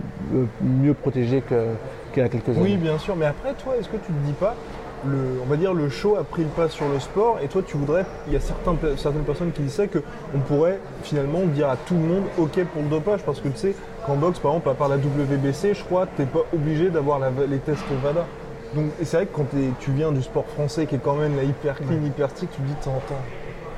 mieux 0.62 0.94
protégés 0.94 1.42
que- 1.42 1.74
qu'il 2.12 2.24
y 2.24 2.25
a 2.25 2.30
quelques 2.30 2.50
Oui, 2.58 2.75
bien 2.78 2.98
sûr, 2.98 3.16
mais 3.16 3.25
après, 3.25 3.54
toi, 3.54 3.75
est-ce 3.78 3.88
que 3.90 3.98
tu 3.98 4.12
te 4.12 4.25
dis 4.25 4.34
pas, 4.34 4.56
le, 5.06 5.18
on 5.44 5.50
va 5.50 5.56
dire, 5.56 5.74
le 5.74 5.90
show 5.90 6.16
a 6.16 6.24
pris 6.24 6.44
le 6.44 6.50
pas 6.50 6.69
sur 6.69 6.88
le 6.88 7.00
sport, 7.00 7.40
et 7.42 7.47
toi, 7.47 7.62
tu 7.66 7.78
voudrais, 7.78 8.06
il 8.28 8.33
y 8.33 8.35
a 8.35 8.40
certaines 8.40 9.24
personnes 9.26 9.52
qui 9.52 9.64
disent 9.64 9.74
ça, 9.74 9.88
qu'on 9.88 10.40
pourrait 10.47 10.80
finalement 11.04 11.40
dire 11.45 11.69
à 11.69 11.76
tout 11.78 11.95
le 11.95 12.02
monde, 12.02 12.24
ok 12.38 12.64
pour 12.66 12.83
le 12.83 12.90
dopage, 12.90 13.21
parce 13.24 13.40
que 13.40 13.47
tu 13.47 13.57
sais, 13.57 13.76
qu'en 14.06 14.16
boxe, 14.16 14.40
par 14.40 14.52
exemple, 14.52 14.69
à 14.69 14.74
part 14.74 14.90
la 14.90 14.97
WBC, 14.97 15.74
je 15.74 15.83
crois, 15.83 16.06
t'es 16.18 16.26
pas 16.26 16.42
obligé 16.54 16.90
d'avoir 16.90 17.19
les 17.19 17.57
tests 17.59 17.83
VADA. 18.04 18.26
Donc, 18.76 18.85
c'est 19.04 19.18
vrai 19.18 19.26
que 19.26 19.35
quand 19.35 19.45
tu 19.80 19.92
viens 19.92 20.12
du 20.12 20.21
sport 20.21 20.45
français, 20.45 20.85
qui 20.85 20.95
est 20.95 21.00
quand 21.04 21.16
même 21.16 21.35
la 21.35 21.44
hyper 21.44 21.76
clean, 21.78 22.06
hyper 22.06 22.30
strict, 22.30 22.54
tu 22.56 22.62
te 22.62 22.68
dis 22.68 22.74
de 22.74 22.83
temps 22.83 22.92
en 22.92 23.00
temps. 23.00 23.19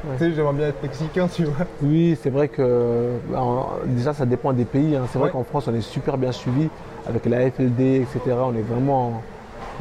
Ouais. 0.06 0.18
Tu 0.18 0.26
sais, 0.26 0.34
j'aimerais 0.36 0.54
bien 0.54 0.68
être 0.68 0.84
mexicain, 0.84 1.28
tu 1.34 1.46
vois. 1.46 1.66
Oui, 1.82 2.18
c'est 2.22 2.30
vrai 2.30 2.50
que 2.50 3.12
bah, 3.32 3.42
déjà 3.86 4.14
ça 4.14 4.26
dépend 4.26 4.52
des 4.52 4.66
pays. 4.66 4.98
hein. 4.98 5.04
C'est 5.10 5.18
vrai 5.18 5.32
qu'en 5.32 5.46
France 5.46 5.70
on 5.70 5.74
est 5.74 5.80
super 5.80 6.18
bien 6.18 6.34
suivi 6.34 6.68
avec 7.08 7.26
la 7.26 7.50
FLD, 7.52 8.02
etc. 8.02 8.20
On 8.44 8.56
est 8.56 8.62
vraiment, 8.62 9.22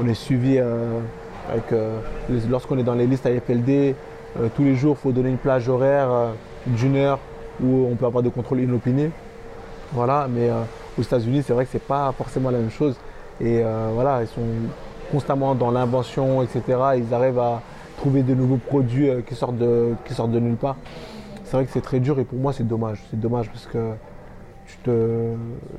on 0.01 0.09
est 0.09 0.15
suivi 0.15 0.59
euh, 0.59 1.01
avec 1.49 1.73
euh, 1.73 1.99
lorsqu'on 2.51 2.79
est 2.79 2.83
dans 2.83 2.95
les 2.95 3.07
listes 3.07 3.27
à 3.27 3.31
FLD. 3.31 3.95
euh, 4.41 4.49
tous 4.55 4.65
les 4.65 4.75
jours, 4.75 4.97
il 4.99 5.03
faut 5.03 5.13
donner 5.13 5.31
une 5.31 5.39
plage 5.39 5.69
horaire 5.69 6.11
euh, 6.11 6.33
d'une 6.67 6.97
heure 6.97 7.19
où 7.63 7.87
on 7.91 7.95
peut 7.97 8.07
avoir 8.07 8.23
des 8.23 8.31
contrôles 8.31 8.61
inopinés. 8.61 9.11
Voilà, 9.93 10.27
mais 10.27 10.49
aux 10.99 11.03
États-Unis, 11.03 11.43
c'est 11.47 11.53
vrai 11.53 11.67
que 11.67 11.71
c'est 11.71 11.83
pas 11.83 12.11
forcément 12.17 12.51
la 12.51 12.57
même 12.57 12.71
chose. 12.71 12.97
Et 13.43 13.63
voilà, 13.95 14.23
ils 14.23 14.27
sont 14.27 14.41
constamment 15.11 15.55
dans 15.55 15.71
l'invention, 15.71 16.43
etc. 16.43 16.63
Ils 16.97 17.13
arrivent 17.13 17.39
à 17.39 17.61
trouver 17.99 18.23
de 18.23 18.35
nouveaux 18.35 18.57
produits 18.57 19.11
qui, 19.27 19.35
sortent 19.35 19.59
de, 19.59 19.93
qui 20.07 20.15
sortent 20.15 20.31
de 20.31 20.41
nulle 20.41 20.57
part. 20.57 20.77
C'est 21.45 21.59
vrai 21.59 21.67
que 21.67 21.73
c'est 21.73 21.83
très 21.83 22.01
dur 22.01 22.19
et 22.21 22.25
pour 22.25 22.39
moi 22.39 22.55
c'est 22.55 22.67
dommage. 22.67 23.03
C'est 23.11 23.21
dommage 23.21 23.51
parce 23.51 23.67
que 23.67 23.91
tu 24.67 24.77
te, 24.79 25.35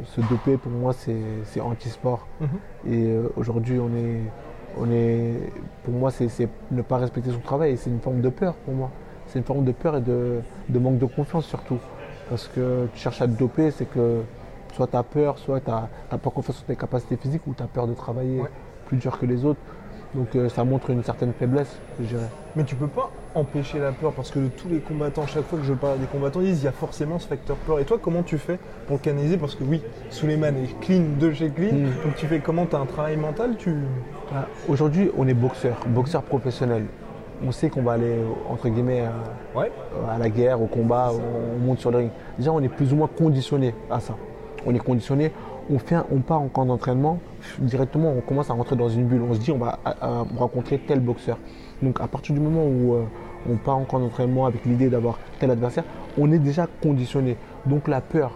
se 0.06 0.22
doper 0.22 0.58
pour 0.58 0.72
moi 0.72 0.94
c'est 0.94 1.62
anti-sport. 1.62 2.28
Mhm. 2.42 2.48
Et 2.92 3.08
euh, 3.08 3.30
aujourd'hui 3.38 3.80
on 3.80 3.96
est, 3.96 4.22
on 4.78 4.92
est, 4.92 5.34
pour 5.84 5.94
moi 5.94 6.12
c'est 6.12 6.28
c'est 6.30 6.50
ne 6.72 6.82
pas 6.82 6.98
respecter 6.98 7.32
son 7.32 7.40
travail 7.40 7.72
et 7.72 7.76
c'est 7.78 7.90
une 7.90 8.00
forme 8.02 8.22
de 8.22 8.30
peur 8.30 8.56
pour 8.56 8.74
moi. 8.74 8.90
C'est 9.28 9.40
une 9.40 9.46
forme 9.46 9.64
de 9.64 9.72
peur 9.72 9.98
et 9.98 10.02
de, 10.02 10.42
de 10.70 10.80
manque 10.80 10.98
de 11.00 11.06
confiance 11.06 11.46
surtout. 11.46 11.80
Parce 12.30 12.48
que 12.48 12.88
tu 12.94 13.00
cherches 13.00 13.22
à 13.22 13.28
te 13.28 13.38
doper, 13.38 13.72
c'est 13.72 13.86
que 13.86 14.22
soit 14.74 14.88
tu 14.88 14.96
as 14.96 15.04
peur, 15.04 15.38
soit 15.38 15.60
tu 15.62 15.70
n'as 15.70 16.18
pas 16.18 16.30
confiance 16.30 16.62
en 16.62 16.68
tes 16.68 16.76
capacités 16.76 17.16
physiques 17.18 17.46
ou 17.48 17.54
tu 17.54 17.64
as 17.64 17.68
peur 17.68 17.88
de 17.88 17.94
travailler 17.94 18.42
Ouais. 18.42 18.50
plus 18.88 18.98
dur 18.98 19.18
que 19.20 19.26
les 19.26 19.46
autres. 19.46 19.60
Donc 20.16 20.36
euh, 20.36 20.48
ça 20.50 20.64
montre 20.64 20.92
une 20.92 21.04
certaine 21.04 21.34
faiblesse, 21.34 21.80
je 22.00 22.06
dirais. 22.06 22.30
Mais 22.56 22.64
tu 22.64 22.76
peux 22.76 22.88
pas 22.88 23.10
empêcher 23.34 23.80
la 23.80 23.92
peur 23.92 24.12
parce 24.14 24.30
que 24.30 24.38
de 24.38 24.48
tous 24.48 24.70
les 24.70 24.78
combattants, 24.80 25.26
chaque 25.26 25.44
fois 25.46 25.58
que 25.58 25.66
je 25.66 25.74
parle 25.74 25.98
des 26.00 26.06
combattants, 26.06 26.40
ils 26.42 26.48
disent 26.48 26.62
il 26.62 26.66
y 26.66 26.68
a 26.68 26.72
forcément 26.72 27.18
ce 27.18 27.28
facteur 27.28 27.56
peur. 27.58 27.80
Et 27.80 27.86
toi, 27.86 27.98
comment 28.00 28.22
tu 28.22 28.38
fais 28.38 28.60
pour 28.86 28.98
le 28.98 29.02
canaliser? 29.02 29.38
Parce 29.38 29.56
que 29.56 29.64
oui, 29.64 29.82
Suleiman 30.12 30.54
est 30.56 30.80
clean 30.82 31.04
de 31.20 31.32
chez 31.32 31.50
clean. 31.50 31.74
Mm. 31.74 31.84
Donc 32.04 32.16
tu 32.16 32.28
fais 32.28 32.40
comment? 32.40 32.66
Tu 32.68 32.76
as 32.76 32.80
un 32.80 32.86
travail 32.86 33.18
mental? 33.18 33.56
Tu... 33.58 33.74
Bah, 34.32 34.48
Aujourd'hui, 34.70 35.10
on 35.18 35.28
est 35.28 35.34
boxeur, 35.34 35.78
boxeur 35.88 36.22
professionnel. 36.22 36.86
On 37.46 37.52
sait 37.52 37.70
qu'on 37.70 37.82
va 37.82 37.94
aller, 37.94 38.16
entre 38.50 38.70
guillemets, 38.70 39.02
à, 39.02 39.60
Ouais. 39.60 39.72
à 40.14 40.18
la 40.20 40.30
guerre, 40.30 40.62
au 40.62 40.68
combat, 40.68 41.12
on 41.12 41.60
monte 41.66 41.80
sur 41.80 41.92
le 41.92 41.98
ring. 41.98 42.10
Déjà, 42.38 42.52
on 42.52 42.62
est 42.62 42.70
plus 42.70 42.94
ou 42.94 42.96
moins 42.96 43.10
conditionné 43.10 43.74
à 43.90 44.00
ça. 44.00 44.14
On 44.66 44.74
est 44.74 44.80
conditionné, 44.80 45.32
on, 45.70 45.80
fait 45.80 45.98
on 46.12 46.20
part 46.20 46.42
en 46.42 46.48
camp 46.48 46.66
d'entraînement, 46.66 47.20
directement, 47.60 48.14
on 48.16 48.22
commence 48.22 48.50
à 48.50 48.54
rentrer 48.54 48.76
dans 48.76 48.90
une 48.90 49.06
bulle. 49.06 49.22
On 49.22 49.34
se 49.34 49.40
dit, 49.40 49.52
on 49.52 49.58
va 49.58 49.80
à- 49.86 50.20
à 50.20 50.26
rencontrer 50.38 50.80
tel 50.80 51.00
boxeur. 51.00 51.38
Donc, 51.82 52.00
à 52.02 52.08
partir 52.08 52.34
du 52.34 52.42
moment 52.42 52.66
où 52.66 52.94
euh, 52.94 53.04
on 53.50 53.56
part 53.58 53.78
en 53.78 53.84
camp 53.84 54.00
d'entraînement 54.00 54.46
avec 54.46 54.66
l'idée 54.66 54.90
d'avoir 54.90 55.20
tel 55.40 55.52
adversaire, 55.52 55.84
on 56.18 56.32
est 56.32 56.40
déjà 56.40 56.68
conditionné. 56.82 57.38
Donc, 57.66 57.88
la 57.88 58.02
peur, 58.02 58.32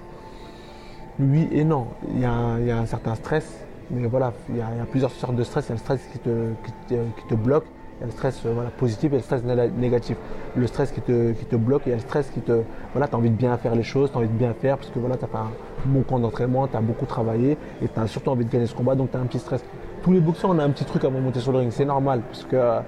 oui 1.20 1.48
et 1.52 1.64
non. 1.64 1.88
Il 2.14 2.20
y 2.20 2.26
a 2.26 2.32
un, 2.32 2.86
certain 2.86 3.16
stress, 3.16 3.66
mais 3.92 4.08
voilà, 4.08 4.34
il 4.50 4.58
y, 4.58 4.62
a, 4.62 4.86
plusieurs 4.90 5.12
sortes 5.12 5.36
de 5.36 5.44
stress. 5.44 5.66
Il 5.66 5.70
y 5.70 5.72
a 5.72 5.76
le 5.76 5.80
stress 5.80 6.02
qui 6.12 6.20
qui 6.20 7.28
te 7.28 7.36
bloque, 7.36 7.66
il 7.98 8.02
y 8.02 8.04
a 8.04 8.06
le 8.08 8.12
stress 8.12 8.46
euh, 8.46 8.52
voilà, 8.54 8.70
positif 8.70 9.12
et 9.12 9.16
le 9.18 9.22
stress 9.22 9.42
négatif. 9.44 10.18
Le 10.56 10.68
stress 10.68 10.92
qui 10.92 11.02
te, 11.02 11.32
qui 11.34 11.46
te 11.46 11.56
bloque, 11.56 11.84
il 11.86 11.90
y 11.90 11.94
a 11.94 11.96
le 11.96 12.02
stress 12.02 12.30
qui 12.30 12.42
te. 12.42 12.62
Voilà, 12.94 13.08
tu 13.08 13.16
as 13.16 13.18
envie 13.18 13.30
de 13.30 13.36
bien 13.36 13.58
faire 13.58 13.76
les 13.76 13.84
choses, 13.84 14.12
tu 14.12 14.16
as 14.18 14.20
envie 14.20 14.28
de 14.28 14.34
bien 14.34 14.54
faire 14.54 14.78
parce 14.78 14.90
que 14.90 15.00
voilà, 15.00 15.18
tu 15.18 15.26
as 15.26 15.28
fait 15.28 15.38
un 15.38 15.52
bon 15.86 16.02
camp 16.04 16.20
d'entraînement, 16.20 16.68
tu 16.68 16.78
as 16.78 16.82
beaucoup 16.82 17.06
travaillé 17.06 17.58
et 17.82 17.88
tu 17.88 18.00
as 18.00 18.08
surtout 18.08 18.30
envie 18.30 18.46
de 18.46 18.52
gagner 18.52 18.68
ce 18.68 18.76
combat, 18.76 18.96
donc 18.96 19.12
tu 19.12 19.18
as 19.18 19.20
un 19.20 19.26
petit 19.26 19.40
stress. 19.40 19.64
Tous 20.04 20.12
les 20.14 20.20
boxeurs, 20.20 20.52
on 20.52 20.60
a 20.60 20.64
un 20.64 20.70
petit 20.70 20.86
truc 20.86 21.04
avant 21.04 21.18
de 21.20 21.24
monter 21.24 21.40
sur 21.40 21.52
le 21.52 21.60
ring, 21.60 21.72
c'est 21.72 21.86
normal 21.86 22.22
parce 22.22 22.44
que, 22.44 22.56
euh, 22.56 22.80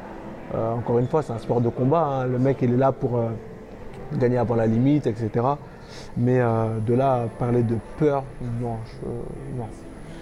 encore 0.74 1.00
une 1.00 1.08
fois, 1.08 1.22
c'est 1.24 1.34
un 1.34 1.40
sport 1.40 1.62
de 1.62 1.70
combat. 1.70 2.02
hein. 2.06 2.26
Le 2.26 2.38
mec, 2.40 2.58
il 2.62 2.74
est 2.74 2.78
là 2.78 2.92
pour. 2.92 3.18
euh, 3.18 3.30
gagner 4.18 4.40
avant 4.40 4.56
la 4.56 4.66
limite, 4.66 5.06
etc. 5.06 5.30
Mais 6.18 6.40
de 6.40 6.94
là 6.96 7.26
parler 7.38 7.62
de 7.62 7.76
peur, 8.00 8.24
non, 8.60 8.78
je- 8.86 9.58
non. 9.58 9.68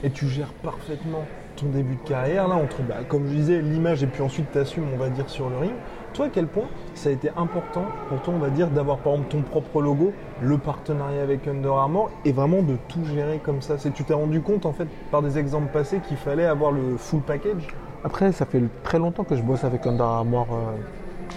Et 0.03 0.09
tu 0.09 0.27
gères 0.27 0.51
parfaitement 0.61 1.23
ton 1.57 1.67
début 1.67 1.95
de 1.95 2.07
carrière, 2.07 2.47
là, 2.47 2.55
entre, 2.55 2.81
bah, 2.83 2.95
comme 3.07 3.27
je 3.27 3.33
disais, 3.33 3.61
l'image 3.61 4.03
et 4.03 4.07
puis 4.07 4.21
ensuite 4.21 4.51
tu 4.51 4.59
assumes, 4.59 4.85
on 4.93 4.97
va 4.97 5.09
dire, 5.09 5.29
sur 5.29 5.49
le 5.49 5.57
ring. 5.57 5.73
Toi, 6.13 6.27
à 6.27 6.29
quel 6.29 6.47
point 6.47 6.65
ça 6.95 7.09
a 7.09 7.11
été 7.11 7.29
important 7.35 7.85
pour 8.09 8.21
toi, 8.21 8.33
on 8.35 8.39
va 8.39 8.49
dire, 8.49 8.69
d'avoir 8.69 8.97
par 8.99 9.13
exemple 9.13 9.29
ton 9.29 9.41
propre 9.41 9.81
logo, 9.81 10.13
le 10.41 10.57
partenariat 10.57 11.21
avec 11.21 11.47
Under 11.47 11.73
Armour 11.73 12.09
et 12.25 12.31
vraiment 12.31 12.61
de 12.61 12.77
tout 12.87 13.03
gérer 13.05 13.39
comme 13.43 13.61
ça? 13.61 13.77
C'est 13.77 13.91
Tu 13.91 14.03
t'es 14.03 14.13
rendu 14.13 14.41
compte, 14.41 14.65
en 14.65 14.71
fait, 14.71 14.87
par 15.11 15.21
des 15.21 15.37
exemples 15.37 15.71
passés, 15.71 15.99
qu'il 16.07 16.17
fallait 16.17 16.45
avoir 16.45 16.71
le 16.71 16.97
full 16.97 17.21
package? 17.21 17.67
Après, 18.03 18.31
ça 18.31 18.45
fait 18.45 18.61
très 18.83 18.99
longtemps 18.99 19.23
que 19.23 19.35
je 19.35 19.41
bosse 19.41 19.63
avec 19.63 19.85
Under 19.85 20.05
Armour. 20.05 20.47
euh, 20.51 20.77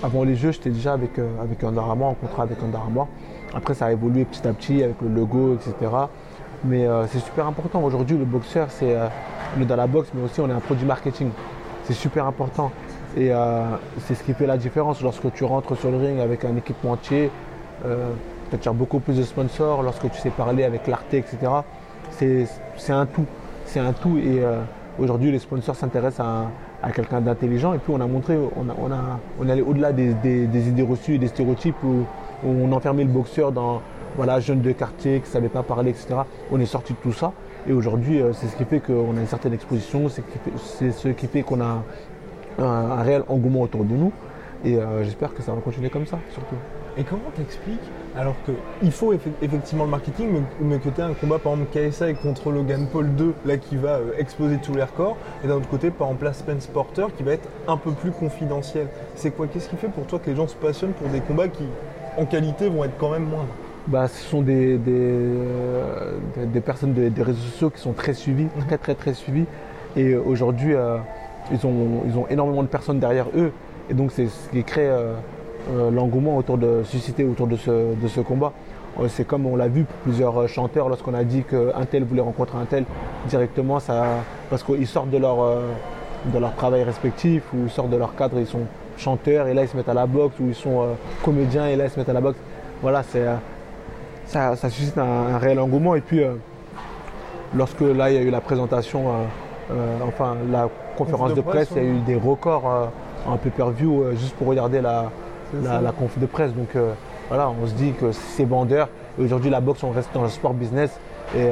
avant 0.02 0.24
les 0.24 0.36
jeux, 0.36 0.52
j'étais 0.52 0.70
déjà 0.70 0.92
avec, 0.92 1.18
euh, 1.18 1.28
avec 1.42 1.64
Under 1.64 1.82
Armour, 1.82 2.08
en 2.08 2.14
contrat 2.14 2.44
avec 2.44 2.62
Under 2.62 2.80
Armour. 2.80 3.08
Après, 3.54 3.74
ça 3.74 3.86
a 3.86 3.92
évolué 3.92 4.24
petit 4.24 4.46
à 4.46 4.52
petit 4.52 4.82
avec 4.82 5.00
le 5.02 5.08
logo, 5.08 5.54
etc. 5.54 5.74
Mais 6.64 6.86
euh, 6.86 7.06
c'est 7.06 7.18
super 7.18 7.46
important. 7.46 7.82
Aujourd'hui, 7.82 8.16
le 8.16 8.24
boxeur, 8.24 8.68
c'est, 8.70 8.96
on 9.56 9.62
est 9.62 9.66
dans 9.66 9.76
la 9.76 9.86
boxe, 9.86 10.08
mais 10.14 10.22
aussi 10.22 10.40
on 10.40 10.48
est 10.48 10.52
un 10.52 10.60
produit 10.60 10.86
marketing. 10.86 11.30
C'est 11.84 11.94
super 11.94 12.26
important. 12.26 12.70
Et 13.16 13.32
euh, 13.32 13.64
c'est 14.06 14.14
ce 14.14 14.22
qui 14.22 14.34
fait 14.34 14.46
la 14.46 14.56
différence 14.56 15.02
lorsque 15.02 15.32
tu 15.32 15.44
rentres 15.44 15.76
sur 15.76 15.90
le 15.90 15.96
ring 15.96 16.20
avec 16.20 16.44
un 16.44 16.56
équipementier. 16.56 17.30
Euh, 17.84 18.10
tu 18.50 18.56
attires 18.56 18.74
beaucoup 18.74 19.00
plus 19.00 19.16
de 19.16 19.22
sponsors 19.22 19.82
lorsque 19.82 20.10
tu 20.10 20.18
sais 20.18 20.30
parler 20.30 20.64
avec 20.64 20.86
l'Arte, 20.86 21.12
etc. 21.14 21.38
C'est, 22.10 22.46
un 22.92 23.06
tout. 23.06 23.26
C'est 23.64 23.80
un 23.80 23.92
tout. 23.92 24.18
Et 24.18 24.44
euh, 24.44 24.60
aujourd'hui, 24.98 25.32
les 25.32 25.38
sponsors 25.38 25.74
s'intéressent 25.74 26.26
à, 26.82 26.90
quelqu'un 26.92 27.20
d'intelligent. 27.20 27.72
Et 27.72 27.78
puis, 27.78 27.92
on 27.94 28.00
a 28.00 28.06
montré, 28.06 28.36
on, 28.36 28.68
a, 28.68 29.18
on, 29.40 29.48
au-delà 29.48 29.92
des, 29.92 30.68
idées 30.68 30.82
reçues 30.82 31.14
et 31.14 31.18
des 31.18 31.28
stéréotypes 31.28 31.82
où 31.82 32.04
on 32.46 32.70
enfermait 32.72 33.04
le 33.04 33.10
boxeur 33.10 33.52
dans 33.52 33.82
voilà, 34.16 34.40
jeune 34.40 34.60
de 34.60 34.72
quartier 34.72 35.20
qui 35.20 35.28
ne 35.28 35.32
savait 35.32 35.48
pas 35.48 35.62
parler, 35.62 35.90
etc. 35.90 36.14
On 36.50 36.60
est 36.60 36.66
sorti 36.66 36.92
de 36.92 36.98
tout 36.98 37.12
ça. 37.12 37.32
Et 37.68 37.72
aujourd'hui, 37.72 38.20
euh, 38.22 38.32
c'est 38.32 38.46
ce 38.46 38.56
qui 38.56 38.64
fait 38.64 38.80
qu'on 38.80 39.16
a 39.16 39.20
une 39.20 39.26
certaine 39.26 39.52
exposition, 39.52 40.08
c'est 40.08 40.22
ce 40.92 41.08
qui 41.08 41.26
fait- 41.26 41.42
qu'on 41.42 41.60
a 41.60 41.82
un, 42.58 43.02
réel 43.02 43.22
engouement 43.28 43.62
autour 43.62 43.84
de 43.84 43.94
nous. 43.94 44.12
Et 44.64 44.76
euh, 44.76 45.04
j'espère 45.04 45.32
que 45.34 45.42
ça 45.42 45.52
va 45.52 45.60
continuer 45.60 45.88
comme 45.90 46.06
ça, 46.06 46.18
surtout. 46.32 46.56
Et 46.98 47.04
comment 47.04 47.30
t'expliques 47.36 47.78
alors 48.16 48.34
qu'il 48.44 48.90
faut 48.90 49.14
effe- 49.14 49.30
effectivement 49.40 49.84
le 49.84 49.90
marketing, 49.90 50.42
mais, 50.60 50.78
que 50.78 50.88
tu 50.88 51.00
as 51.00 51.06
un 51.06 51.14
combat 51.14 51.38
par 51.38 51.52
exemple 51.52 51.70
KSI 51.72 52.14
contre 52.20 52.50
Logan 52.50 52.88
Paul 52.92 53.14
2, 53.14 53.34
là 53.46 53.56
qui 53.56 53.76
va 53.76 53.98
euh, 53.98 54.12
exploser 54.18 54.58
tous 54.58 54.74
les 54.74 54.82
records, 54.82 55.16
et 55.44 55.46
d'un 55.46 55.54
autre 55.54 55.68
côté 55.68 55.90
par 55.90 56.08
exemple 56.08 56.24
là 56.24 56.32
Spence 56.32 56.66
Porter 56.66 57.06
qui 57.16 57.22
va 57.22 57.32
être 57.32 57.48
un 57.68 57.76
peu 57.76 57.92
plus 57.92 58.10
confidentiel. 58.10 58.88
C'est 59.14 59.30
quoi 59.30 59.46
Qu'est-ce 59.46 59.68
qui 59.68 59.76
fait 59.76 59.88
pour 59.88 60.06
toi 60.06 60.18
que 60.18 60.28
les 60.28 60.36
gens 60.36 60.48
se 60.48 60.56
passionnent 60.56 60.92
pour 60.92 61.08
des 61.08 61.20
combats 61.20 61.48
qui 61.48 61.64
en 62.18 62.26
qualité 62.26 62.68
vont 62.68 62.82
être 62.84 62.98
quand 62.98 63.10
même 63.10 63.24
moindres? 63.24 63.54
Bah, 63.90 64.06
ce 64.06 64.22
sont 64.22 64.40
des, 64.40 64.78
des, 64.78 64.92
euh, 64.92 66.12
des- 66.46 66.60
personnes 66.60 66.92
des, 66.92 67.10
des 67.10 67.22
réseaux 67.24 67.40
sociaux 67.40 67.70
qui 67.70 67.80
sont 67.80 67.92
très 67.92 68.14
suivies, 68.14 68.46
très 68.68 68.78
très 68.78 68.94
très 68.94 69.14
suivies. 69.14 69.46
Et 69.96 70.12
euh, 70.12 70.22
aujourd'hui, 70.24 70.74
euh, 70.74 70.98
ils, 71.50 71.66
ont, 71.66 72.02
ils 72.06 72.16
ont 72.16 72.26
énormément 72.28 72.62
de 72.62 72.68
personnes 72.68 73.00
derrière 73.00 73.26
eux. 73.36 73.50
Et 73.90 73.94
donc 73.94 74.12
c'est 74.12 74.28
ce 74.28 74.48
qui 74.50 74.62
crée 74.62 74.88
euh, 74.88 75.14
l'engouement 75.90 76.36
autour 76.36 76.56
de 76.56 76.82
suscité 76.84 77.24
autour 77.24 77.48
de 77.48 77.56
ce, 77.56 77.94
de 78.00 78.06
ce 78.08 78.20
combat. 78.20 78.52
C'est 79.08 79.26
comme 79.26 79.44
on 79.46 79.56
l'a 79.56 79.66
vu 79.66 79.82
pour 79.84 79.96
plusieurs 80.04 80.48
chanteurs 80.48 80.88
lorsqu'on 80.88 81.14
a 81.14 81.24
dit 81.24 81.42
qu'un 81.42 81.84
tel 81.90 82.04
voulait 82.04 82.20
rencontrer 82.20 82.58
un 82.58 82.66
tel 82.66 82.84
directement, 83.28 83.80
ça, 83.80 84.04
parce 84.50 84.62
qu'ils 84.62 84.86
sortent 84.86 85.10
de 85.10 85.16
leur, 85.16 85.36
de 86.26 86.38
leur 86.38 86.54
travail 86.56 86.82
respectif 86.82 87.42
ou 87.54 87.64
ils 87.64 87.70
sortent 87.70 87.90
de 87.90 87.96
leur 87.96 88.14
cadre, 88.14 88.38
ils 88.38 88.46
sont 88.46 88.66
chanteurs 88.98 89.46
et 89.46 89.54
là 89.54 89.62
ils 89.62 89.68
se 89.68 89.76
mettent 89.76 89.88
à 89.88 89.94
la 89.94 90.06
boxe 90.06 90.34
ou 90.40 90.48
ils 90.48 90.54
sont 90.54 90.86
comédiens 91.24 91.66
et 91.68 91.76
là 91.76 91.84
ils 91.84 91.90
se 91.90 91.98
mettent 91.98 92.08
à 92.08 92.12
la 92.12 92.20
boxe. 92.20 92.38
Voilà, 92.82 93.02
c'est 93.04 93.24
ça, 94.30 94.56
ça 94.56 94.70
suscite 94.70 94.96
un, 94.96 95.34
un 95.34 95.38
réel 95.38 95.58
engouement. 95.58 95.94
Et 95.96 96.00
puis, 96.00 96.22
euh, 96.22 96.34
lorsque 97.54 97.80
là, 97.80 98.10
il 98.10 98.14
y 98.14 98.18
a 98.18 98.22
eu 98.22 98.30
la 98.30 98.40
présentation, 98.40 99.08
euh, 99.08 99.12
euh, 99.72 99.96
enfin, 100.06 100.36
la 100.50 100.68
conférence 100.96 101.30
de 101.30 101.36
de 101.36 101.40
presse, 101.40 101.68
presse, 101.68 101.82
il 101.82 101.84
y 101.84 101.86
a 101.86 101.90
eu 101.90 102.00
des 102.00 102.14
records 102.14 102.90
en 103.26 103.36
pay-per-view 103.36 104.12
juste 104.16 104.34
pour 104.36 104.46
regarder 104.46 104.80
la, 104.80 105.10
la, 105.62 105.70
ça. 105.70 105.80
la 105.80 105.92
conf 105.92 106.18
de 106.18 106.26
presse. 106.26 106.52
Donc, 106.54 106.76
voilà, 107.28 107.50
on 107.50 107.66
se 107.66 107.74
dit 107.74 107.92
que 107.92 108.12
c'est 108.12 108.44
vendeur. 108.44 108.88
Aujourd'hui, 109.20 109.50
la 109.50 109.60
boxe, 109.60 109.82
on 109.82 109.90
reste 109.90 110.10
dans 110.14 110.22
le 110.22 110.28
sport 110.28 110.54
business. 110.54 110.90
Et, 111.36 111.46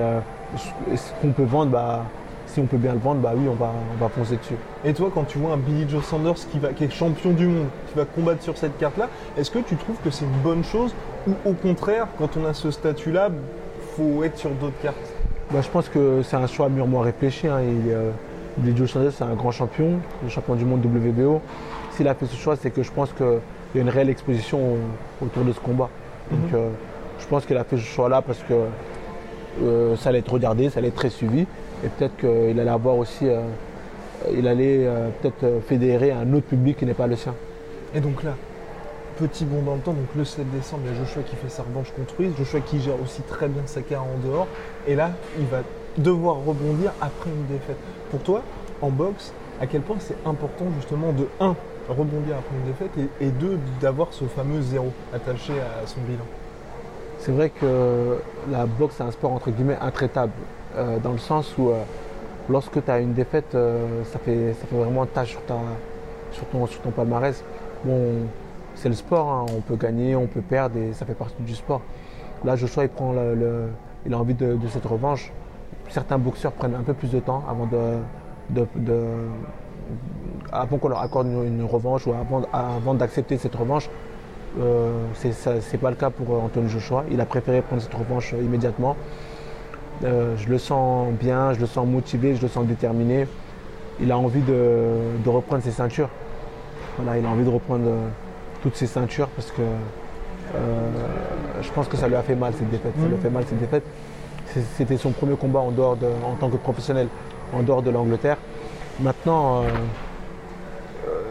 et 0.93 0.97
ce 0.97 1.13
qu'on 1.21 1.33
peut 1.33 1.45
vendre, 1.45 1.71
bah, 1.71 2.03
si 2.49 2.61
on 2.61 2.67
peut 2.67 2.77
bien 2.77 2.93
le 2.93 2.99
vendre, 2.99 3.21
bah 3.21 3.33
oui, 3.37 3.47
on 3.49 3.55
va, 3.55 3.73
on 3.95 4.03
va 4.03 4.09
foncer 4.09 4.37
dessus. 4.37 4.55
Et 4.85 4.93
toi, 4.95 5.11
quand 5.15 5.25
tu 5.25 5.39
vois 5.39 5.53
un 5.53 5.57
Billy 5.57 5.89
Joe 5.89 6.05
Sanders 6.05 6.35
qui, 6.51 6.59
va, 6.59 6.73
qui 6.73 6.85
est 6.85 6.91
champion 6.91 7.31
du 7.31 7.47
monde, 7.47 7.67
qui 7.89 7.97
va 7.99 8.05
combattre 8.05 8.43
sur 8.43 8.57
cette 8.57 8.77
carte-là, 8.79 9.09
est-ce 9.37 9.51
que 9.51 9.59
tu 9.61 9.77
trouves 9.77 9.97
que 10.03 10.11
c'est 10.11 10.25
une 10.25 10.41
bonne 10.43 10.65
chose 10.65 10.95
ou 11.27 11.33
au 11.49 11.53
contraire, 11.53 12.07
quand 12.19 12.37
on 12.37 12.45
a 12.47 12.55
ce 12.55 12.71
statut-là, 12.71 13.29
faut 13.97 14.25
être 14.25 14.39
sur 14.39 14.51
d'autres 14.51 14.81
cartes? 14.83 14.97
Bah, 15.53 15.61
je 15.63 15.69
pense 15.69 15.89
que 15.89 16.23
c'est 16.23 16.37
un 16.37 16.47
choix 16.47 16.69
mûrement 16.69 17.01
réfléchi. 17.01 17.49
Hein. 17.49 17.61
Il, 17.63 17.91
euh, 17.93 18.11
Billy 18.59 18.77
Joe 18.77 18.91
Saunders, 18.91 19.13
c'est 19.13 19.25
un 19.25 19.35
grand 19.35 19.51
champion, 19.53 19.99
le 20.23 20.29
champion 20.29 20.55
du 20.55 20.65
monde 20.65 20.85
WBO. 20.85 21.41
S'il 21.93 22.09
a 22.09 22.15
fait 22.15 22.27
ce 22.27 22.37
choix, 22.37 22.57
c'est 22.57 22.71
que 22.71 22.83
je 22.83 22.91
pense 22.93 23.13
qu'il 23.13 23.27
y 23.75 23.79
a 23.79 23.81
une 23.83 23.89
réelle 23.89 24.11
exposition 24.11 24.59
au- 24.59 25.25
autour 25.25 25.45
de 25.45 25.53
ce 25.53 25.61
combat. 25.61 25.89
Donc, 26.31 26.53
euh, 26.55 26.69
je 27.19 27.27
pense 27.27 27.45
qu'il 27.47 27.57
a 27.57 27.65
fait 27.65 27.77
ce 27.77 27.83
choix-là 27.83 28.23
parce 28.23 28.39
que 28.41 28.55
euh, 29.63 29.97
ça 29.97 30.11
allait 30.11 30.19
être 30.21 30.33
regardé, 30.33 30.71
ça 30.71 30.79
allait 30.79 30.89
être 30.89 30.95
très 30.95 31.11
suivi. 31.11 31.47
Et 31.85 31.89
peut-être 31.89 32.17
qu'il 32.17 32.59
allait 32.59 32.71
avoir 32.71 32.97
aussi, 32.97 33.29
euh, 33.29 33.43
il 34.33 34.49
allait 34.49 34.87
euh, 34.87 35.09
peut-être 35.21 35.45
euh, 35.45 35.61
fédérer 35.61 36.11
un 36.11 36.33
autre 36.33 36.47
public 36.47 36.77
qui 36.79 36.87
n'est 36.87 36.95
pas 36.95 37.07
le 37.07 37.17
sien. 37.17 37.35
Et 37.95 38.01
donc 38.01 38.25
là, 38.25 38.35
petit 39.19 39.45
bond 39.45 39.63
dans 39.63 39.75
le 39.75 39.81
temps, 39.81 39.93
donc 39.93 40.09
le 40.17 40.25
7 40.25 40.51
décembre, 40.51 40.83
il 40.87 40.93
y 40.93 40.97
a 40.97 40.99
Joshua 40.99 41.23
qui 41.23 41.37
fait 41.37 41.49
sa 41.49 41.63
revanche 41.63 41.93
contre 41.93 42.17
Ruiz, 42.19 42.33
Joshua 42.37 42.61
qui 42.61 42.81
gère 42.81 43.01
aussi 43.03 43.23
très 43.23 43.49
bien 43.49 43.63
sa 43.67 43.83
carrière 43.83 44.03
en 44.03 44.27
dehors, 44.27 44.49
et 44.87 44.97
là, 44.97 45.13
il 45.39 45.47
va 45.47 45.59
devoir 45.97 46.37
rebondir 46.37 46.93
après 47.01 47.31
une 47.31 47.47
défaite. 47.47 47.79
Pour 48.11 48.21
toi, 48.21 48.43
en 48.83 48.91
boxe, 48.91 49.33
à 49.61 49.67
quel 49.67 49.83
point 49.83 49.97
c'est 50.01 50.17
important 50.27 50.67
justement 50.77 51.13
de 51.13 51.27
1. 51.41 51.55
rebondir 51.89 52.37
après 52.39 52.55
une 52.57 52.71
défaite 52.71 53.11
et, 53.21 53.27
et 53.27 53.31
2. 53.31 53.59
d'avoir 53.81 54.13
ce 54.13 54.25
fameux 54.25 54.63
zéro 54.63 54.93
attaché 55.15 55.53
à 55.53 55.87
son 55.87 56.01
bilan? 56.01 56.25
C'est 57.19 57.33
vrai 57.33 57.51
que 57.51 58.19
la 58.51 58.67
boxe, 58.67 58.95
c'est 58.99 59.03
un 59.03 59.11
sport 59.11 59.33
entre 59.33 59.51
guillemets 59.51 59.79
intraitable, 59.81 60.33
euh, 60.77 60.99
dans 60.99 61.13
le 61.13 61.19
sens 61.19 61.57
où 61.59 61.71
euh, 61.71 61.83
lorsque 62.49 62.85
tu 62.85 62.91
as 62.91 62.99
une 62.99 63.15
défaite, 63.15 63.55
euh, 63.55 64.05
ça, 64.05 64.19
fait, 64.19 64.55
ça 64.55 64.67
fait 64.67 64.77
vraiment 64.77 65.07
tâche 65.07 65.31
sur, 65.31 65.43
ton, 65.43 66.67
sur 66.67 66.81
ton 66.81 66.91
palmarès. 66.91 67.43
Bon, 67.85 68.27
c'est 68.75 68.89
le 68.89 68.95
sport, 68.95 69.29
hein, 69.29 69.47
on 69.57 69.61
peut 69.61 69.77
gagner, 69.77 70.15
on 70.15 70.27
peut 70.27 70.41
perdre 70.41 70.79
et 70.79 70.93
ça 70.93 71.07
fait 71.07 71.15
partie 71.15 71.43
du 71.43 71.55
sport. 71.55 71.81
Là, 72.45 72.55
Joshua, 72.55 72.85
il, 72.85 72.91
prend 72.91 73.13
le, 73.13 73.69
il 74.07 74.15
a 74.15 74.19
envie 74.19 74.35
de, 74.35 74.57
cette 74.69 74.87
revanche. 74.87 75.33
Certains 75.89 76.19
boxeurs 76.19 76.53
prennent 76.53 76.75
un 76.75 76.83
peu 76.83 76.95
plus 76.95 77.11
de 77.11 77.19
temps 77.19 77.43
avant 77.49 77.67
de, 77.67 78.67
avant 80.53 80.77
qu'on 80.79 80.89
leur 80.89 81.01
accorde 81.01 81.27
une, 81.27 81.65
revanche 81.65 82.07
ou 82.07 82.13
avant, 82.53 82.95
d'accepter 82.95 83.39
cette 83.39 83.55
revanche. 83.55 83.89
Euh, 84.61 84.93
c'est 85.15 85.79
pas 85.79 85.91
le 85.91 85.97
cas 85.97 86.11
pour 86.11 86.43
Anthony 86.43 86.69
Joshua. 86.69 87.05
Il 87.11 87.21
a 87.21 87.27
préféré 87.27 87.63
prendre 87.63 87.83
cette 87.83 87.95
revanche 87.95 88.33
immédiatement. 88.33 88.97
Euh, 90.05 90.37
je 90.37 90.49
le 90.49 90.59
sens 90.59 91.13
bien, 91.13 91.53
je 91.55 91.61
le 91.61 91.67
sens 91.67 91.87
motivé, 91.87 92.37
je 92.37 92.43
le 92.43 92.49
sens 92.49 92.67
déterminé. 92.67 93.27
il 94.01 94.13
a 94.13 94.19
envie 94.19 94.43
de, 94.43 95.29
reprendre 95.29 95.63
ses 95.63 95.73
ceintures. 95.73 96.09
Voilà, 96.97 97.19
il 97.19 97.27
a 97.27 97.29
envie 97.29 97.45
de 97.45 97.51
reprendre 97.51 97.87
euh, 97.87 98.09
toutes 98.63 98.77
ses 98.77 98.87
ceintures 98.87 99.29
parce 99.29 99.51
que 99.51 99.63
euh, 99.63 100.91
je 101.63 101.71
pense 101.71 101.89
que 101.89 101.97
ça 101.97 102.09
lui 102.09 102.15
a 102.15 102.23
fait 102.23 102.37
mal 102.37 102.53
cette 102.57 102.71
défaite. 102.71 102.93
Ça 103.01 103.07
lui 103.07 103.15
a 103.15 103.19
fait 103.19 103.31
mal 103.31 103.45
cette 103.49 103.59
défaite. 103.59 103.83
C'était 104.77 104.97
son 104.97 105.11
premier 105.11 105.37
combat 105.37 105.61
en 105.61 105.71
dehors 105.71 105.97
de, 105.97 106.07
en 106.07 106.35
tant 106.37 106.49
que 106.49 106.57
professionnel 106.57 107.09
en 107.53 107.63
dehors 107.63 107.83
de 107.83 107.91
l'Angleterre. 107.91 108.39
Maintenant, 109.01 109.63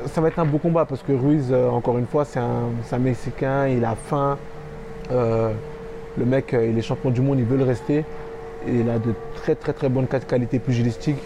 ça 0.05 0.21
va 0.21 0.27
être 0.27 0.37
un 0.39 0.45
beau 0.45 0.59
combat 0.59 0.85
parce 0.85 1.01
que 1.01 1.13
Ruiz, 1.13 1.51
encore 1.51 1.97
une 1.97 2.05
fois, 2.05 2.25
c'est 2.25 2.39
un, 2.39 2.99
Mexicain, 2.99 3.67
il 3.67 3.83
a 3.83 3.95
faim. 3.95 4.37
le 5.09 6.25
mec, 6.25 6.53
il 6.53 6.77
est 6.77 6.81
champion 6.83 7.09
du 7.09 7.21
monde, 7.21 7.39
il 7.39 7.45
veut 7.45 7.57
le 7.57 7.63
rester. 7.63 8.05
Et 8.65 8.79
il 8.79 8.89
a 8.89 8.99
de 8.99 9.13
très 9.35 9.55
très 9.55 9.73
très 9.73 9.89
bonnes 9.89 10.07
qualités 10.07 10.59
pugilistiques. 10.59 11.17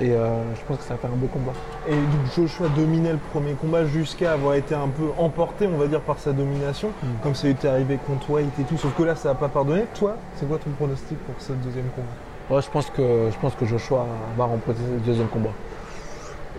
Et 0.00 0.10
euh, 0.10 0.28
je 0.54 0.60
pense 0.66 0.76
que 0.76 0.82
ça 0.84 0.94
va 0.94 1.00
faire 1.00 1.10
un 1.10 1.16
beau 1.16 1.26
combat. 1.26 1.52
Et 1.88 1.94
donc 1.94 2.26
Joshua 2.36 2.68
dominait 2.68 3.12
le 3.12 3.18
premier 3.32 3.54
combat 3.54 3.86
jusqu'à 3.86 4.32
avoir 4.32 4.54
été 4.54 4.74
un 4.74 4.88
peu 4.88 5.08
emporté, 5.16 5.66
on 5.66 5.78
va 5.78 5.86
dire, 5.86 6.02
par 6.02 6.18
sa 6.18 6.32
domination, 6.32 6.88
mm. 6.88 7.06
comme 7.22 7.34
ça 7.34 7.48
était 7.48 7.68
arrivé 7.68 7.98
contre 8.06 8.30
White 8.30 8.52
et 8.60 8.64
tout. 8.64 8.76
Sauf 8.76 8.94
que 8.94 9.02
là, 9.04 9.16
ça 9.16 9.30
n'a 9.30 9.34
pas 9.34 9.48
pardonné. 9.48 9.84
Toi, 9.94 10.16
c'est 10.36 10.46
quoi 10.46 10.58
ton 10.58 10.70
pronostic 10.72 11.16
pour 11.20 11.34
ce 11.38 11.52
deuxième 11.52 11.86
combat? 11.94 12.60
Je, 12.60 12.68
pense 12.68 12.90
que, 12.90 13.30
je 13.32 13.38
pense 13.38 13.54
que 13.54 13.64
Joshua 13.64 14.06
va 14.36 14.44
remporter 14.44 14.82
le 14.92 15.00
deuxième 15.00 15.28
combat. 15.28 15.52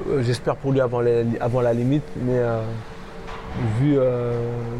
Euh, 0.10 0.22
j'espère 0.24 0.56
pour 0.56 0.72
lui 0.72 0.82
avant, 0.82 1.02
avant 1.40 1.62
la 1.62 1.74
limite, 1.74 2.04
mais 2.20 2.38
euh, 2.40 2.62
vu. 3.80 3.98
Euh, 3.98 4.34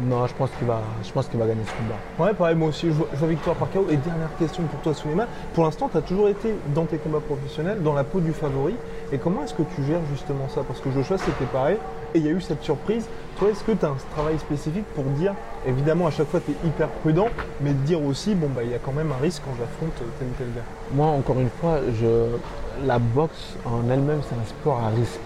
non, 0.08 0.26
je 0.26 0.34
pense 0.34 0.50
qu'il 0.58 0.66
va, 0.66 0.80
je 1.02 1.12
pense 1.12 1.28
qu'il 1.28 1.38
va 1.38 1.46
gagner 1.46 1.62
ce 1.64 1.72
combat. 1.72 1.96
Ouais, 2.18 2.34
pareil, 2.34 2.56
moi 2.56 2.68
aussi, 2.68 2.88
je 2.88 2.92
vois, 2.92 3.28
victoire 3.28 3.56
par 3.56 3.70
KO. 3.70 3.86
Et 3.90 3.96
dernière 3.96 4.34
question 4.38 4.62
pour 4.64 4.80
toi, 4.80 4.94
Souleymane. 4.94 5.28
Pour 5.54 5.64
l'instant, 5.64 5.88
tu 5.90 5.98
as 5.98 6.02
toujours 6.02 6.28
été 6.28 6.54
dans 6.74 6.84
tes 6.84 6.98
combats 6.98 7.20
professionnels, 7.20 7.82
dans 7.82 7.94
la 7.94 8.04
peau 8.04 8.20
du 8.20 8.32
favori. 8.32 8.74
Et 9.12 9.18
comment 9.18 9.44
est-ce 9.44 9.54
que 9.54 9.62
tu 9.62 9.84
gères 9.84 10.00
justement 10.10 10.48
ça? 10.48 10.62
Parce 10.66 10.80
que 10.80 10.90
Joshua, 10.90 11.18
c'était 11.18 11.46
pareil. 11.52 11.76
Et 12.14 12.18
il 12.18 12.24
y 12.24 12.28
a 12.28 12.32
eu 12.32 12.40
cette 12.40 12.62
surprise. 12.62 13.06
Toi, 13.38 13.50
est-ce 13.50 13.62
que 13.62 13.72
tu 13.72 13.84
as 13.84 13.88
un 13.88 13.96
travail 14.14 14.38
spécifique 14.38 14.86
pour 14.94 15.04
dire, 15.04 15.34
évidemment, 15.66 16.06
à 16.06 16.10
chaque 16.10 16.28
fois, 16.28 16.40
tu 16.40 16.52
es 16.52 16.66
hyper 16.66 16.88
prudent, 16.88 17.28
mais 17.60 17.72
dire 17.72 18.02
aussi, 18.02 18.34
bon, 18.34 18.48
bah, 18.48 18.62
il 18.64 18.70
y 18.70 18.74
a 18.74 18.78
quand 18.78 18.92
même 18.92 19.12
un 19.12 19.22
risque 19.22 19.42
quand 19.44 19.52
j'affronte 19.58 19.92
tel 20.18 20.28
ou 20.28 20.32
tel 20.38 20.48
gars? 20.54 20.66
Moi, 20.92 21.06
encore 21.06 21.38
une 21.38 21.50
fois, 21.60 21.78
je... 22.00 22.86
la 22.86 22.98
boxe 22.98 23.56
en 23.64 23.88
elle-même, 23.90 24.20
c'est 24.28 24.34
un 24.34 24.46
sport 24.46 24.80
à 24.80 24.88
risque. 24.88 25.20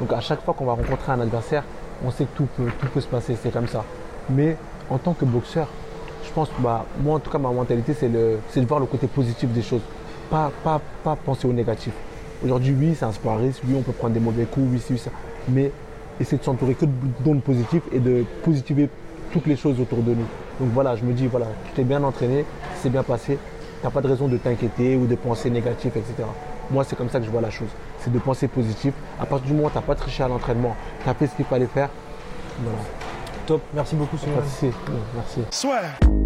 Donc, 0.00 0.12
à 0.12 0.20
chaque 0.20 0.42
fois 0.42 0.54
qu'on 0.54 0.64
va 0.64 0.72
rencontrer 0.72 1.12
un 1.12 1.20
adversaire, 1.20 1.62
on 2.04 2.10
sait 2.10 2.24
que 2.24 2.36
tout 2.36 2.48
peut, 2.56 3.00
se 3.00 3.06
passer, 3.06 3.36
c'est 3.40 3.52
comme 3.52 3.68
ça. 3.68 3.84
Mais 4.30 4.56
en 4.90 4.98
tant 4.98 5.14
que 5.14 5.24
boxeur, 5.24 5.68
je 6.24 6.30
pense, 6.32 6.48
bah, 6.58 6.84
moi 7.02 7.16
en 7.16 7.18
tout 7.18 7.30
cas, 7.30 7.38
ma 7.38 7.50
mentalité, 7.50 7.94
c'est 7.94 8.08
de 8.08 8.66
voir 8.66 8.80
le 8.80 8.86
côté 8.86 9.06
positif 9.06 9.50
des 9.50 9.62
choses. 9.62 9.82
Pas, 10.30 10.50
pas, 10.64 10.80
pas 11.04 11.16
penser 11.16 11.46
au 11.46 11.52
négatif. 11.52 11.92
Aujourd'hui, 12.44 12.74
oui, 12.78 12.94
c'est 12.98 13.04
un 13.04 13.12
sport 13.12 13.38
risque, 13.38 13.62
oui, 13.66 13.74
on 13.78 13.82
peut 13.82 13.92
prendre 13.92 14.14
des 14.14 14.20
mauvais 14.20 14.44
coups, 14.44 14.66
oui, 14.70 14.82
oui, 14.90 14.98
ça. 14.98 15.10
Mais 15.48 15.70
essayer 16.20 16.38
de 16.38 16.44
s'entourer 16.44 16.74
que 16.74 16.86
d'ondes 17.24 17.42
positives 17.42 17.82
et 17.92 18.00
de 18.00 18.24
positiver 18.44 18.88
toutes 19.32 19.46
les 19.46 19.56
choses 19.56 19.80
autour 19.80 19.98
de 19.98 20.10
nous. 20.10 20.26
Donc 20.60 20.70
voilà, 20.72 20.96
je 20.96 21.04
me 21.04 21.12
dis, 21.12 21.26
voilà, 21.26 21.46
tu 21.66 21.72
t'es 21.72 21.84
bien 21.84 22.02
entraîné, 22.02 22.44
c'est 22.82 22.90
bien 22.90 23.02
passé, 23.02 23.38
tu 23.80 23.86
n'as 23.86 23.90
pas 23.90 24.00
de 24.00 24.08
raison 24.08 24.28
de 24.28 24.36
t'inquiéter 24.36 24.96
ou 24.96 25.06
de 25.06 25.14
penser 25.14 25.50
négatif, 25.50 25.96
etc. 25.96 26.24
Moi, 26.70 26.84
c'est 26.84 26.96
comme 26.96 27.08
ça 27.08 27.18
que 27.18 27.26
je 27.26 27.30
vois 27.30 27.40
la 27.40 27.50
chose. 27.50 27.68
C'est 28.00 28.12
de 28.12 28.18
penser 28.18 28.48
positif. 28.48 28.94
À 29.20 29.26
partir 29.26 29.48
du 29.48 29.54
moment 29.54 29.68
où 29.68 29.70
tu 29.70 29.76
n'as 29.76 29.82
pas 29.82 29.94
triché 29.94 30.22
à 30.22 30.28
l'entraînement, 30.28 30.76
tu 31.02 31.08
as 31.08 31.14
fait 31.14 31.26
ce 31.26 31.34
qu'il 31.36 31.44
fallait 31.44 31.66
faire. 31.66 31.88
Voilà. 32.60 32.78
Top. 33.46 33.62
Merci 33.72 33.94
beaucoup. 33.94 34.16
Merci. 34.26 34.70
Merci. 35.14 35.40
Soit. 35.50 36.25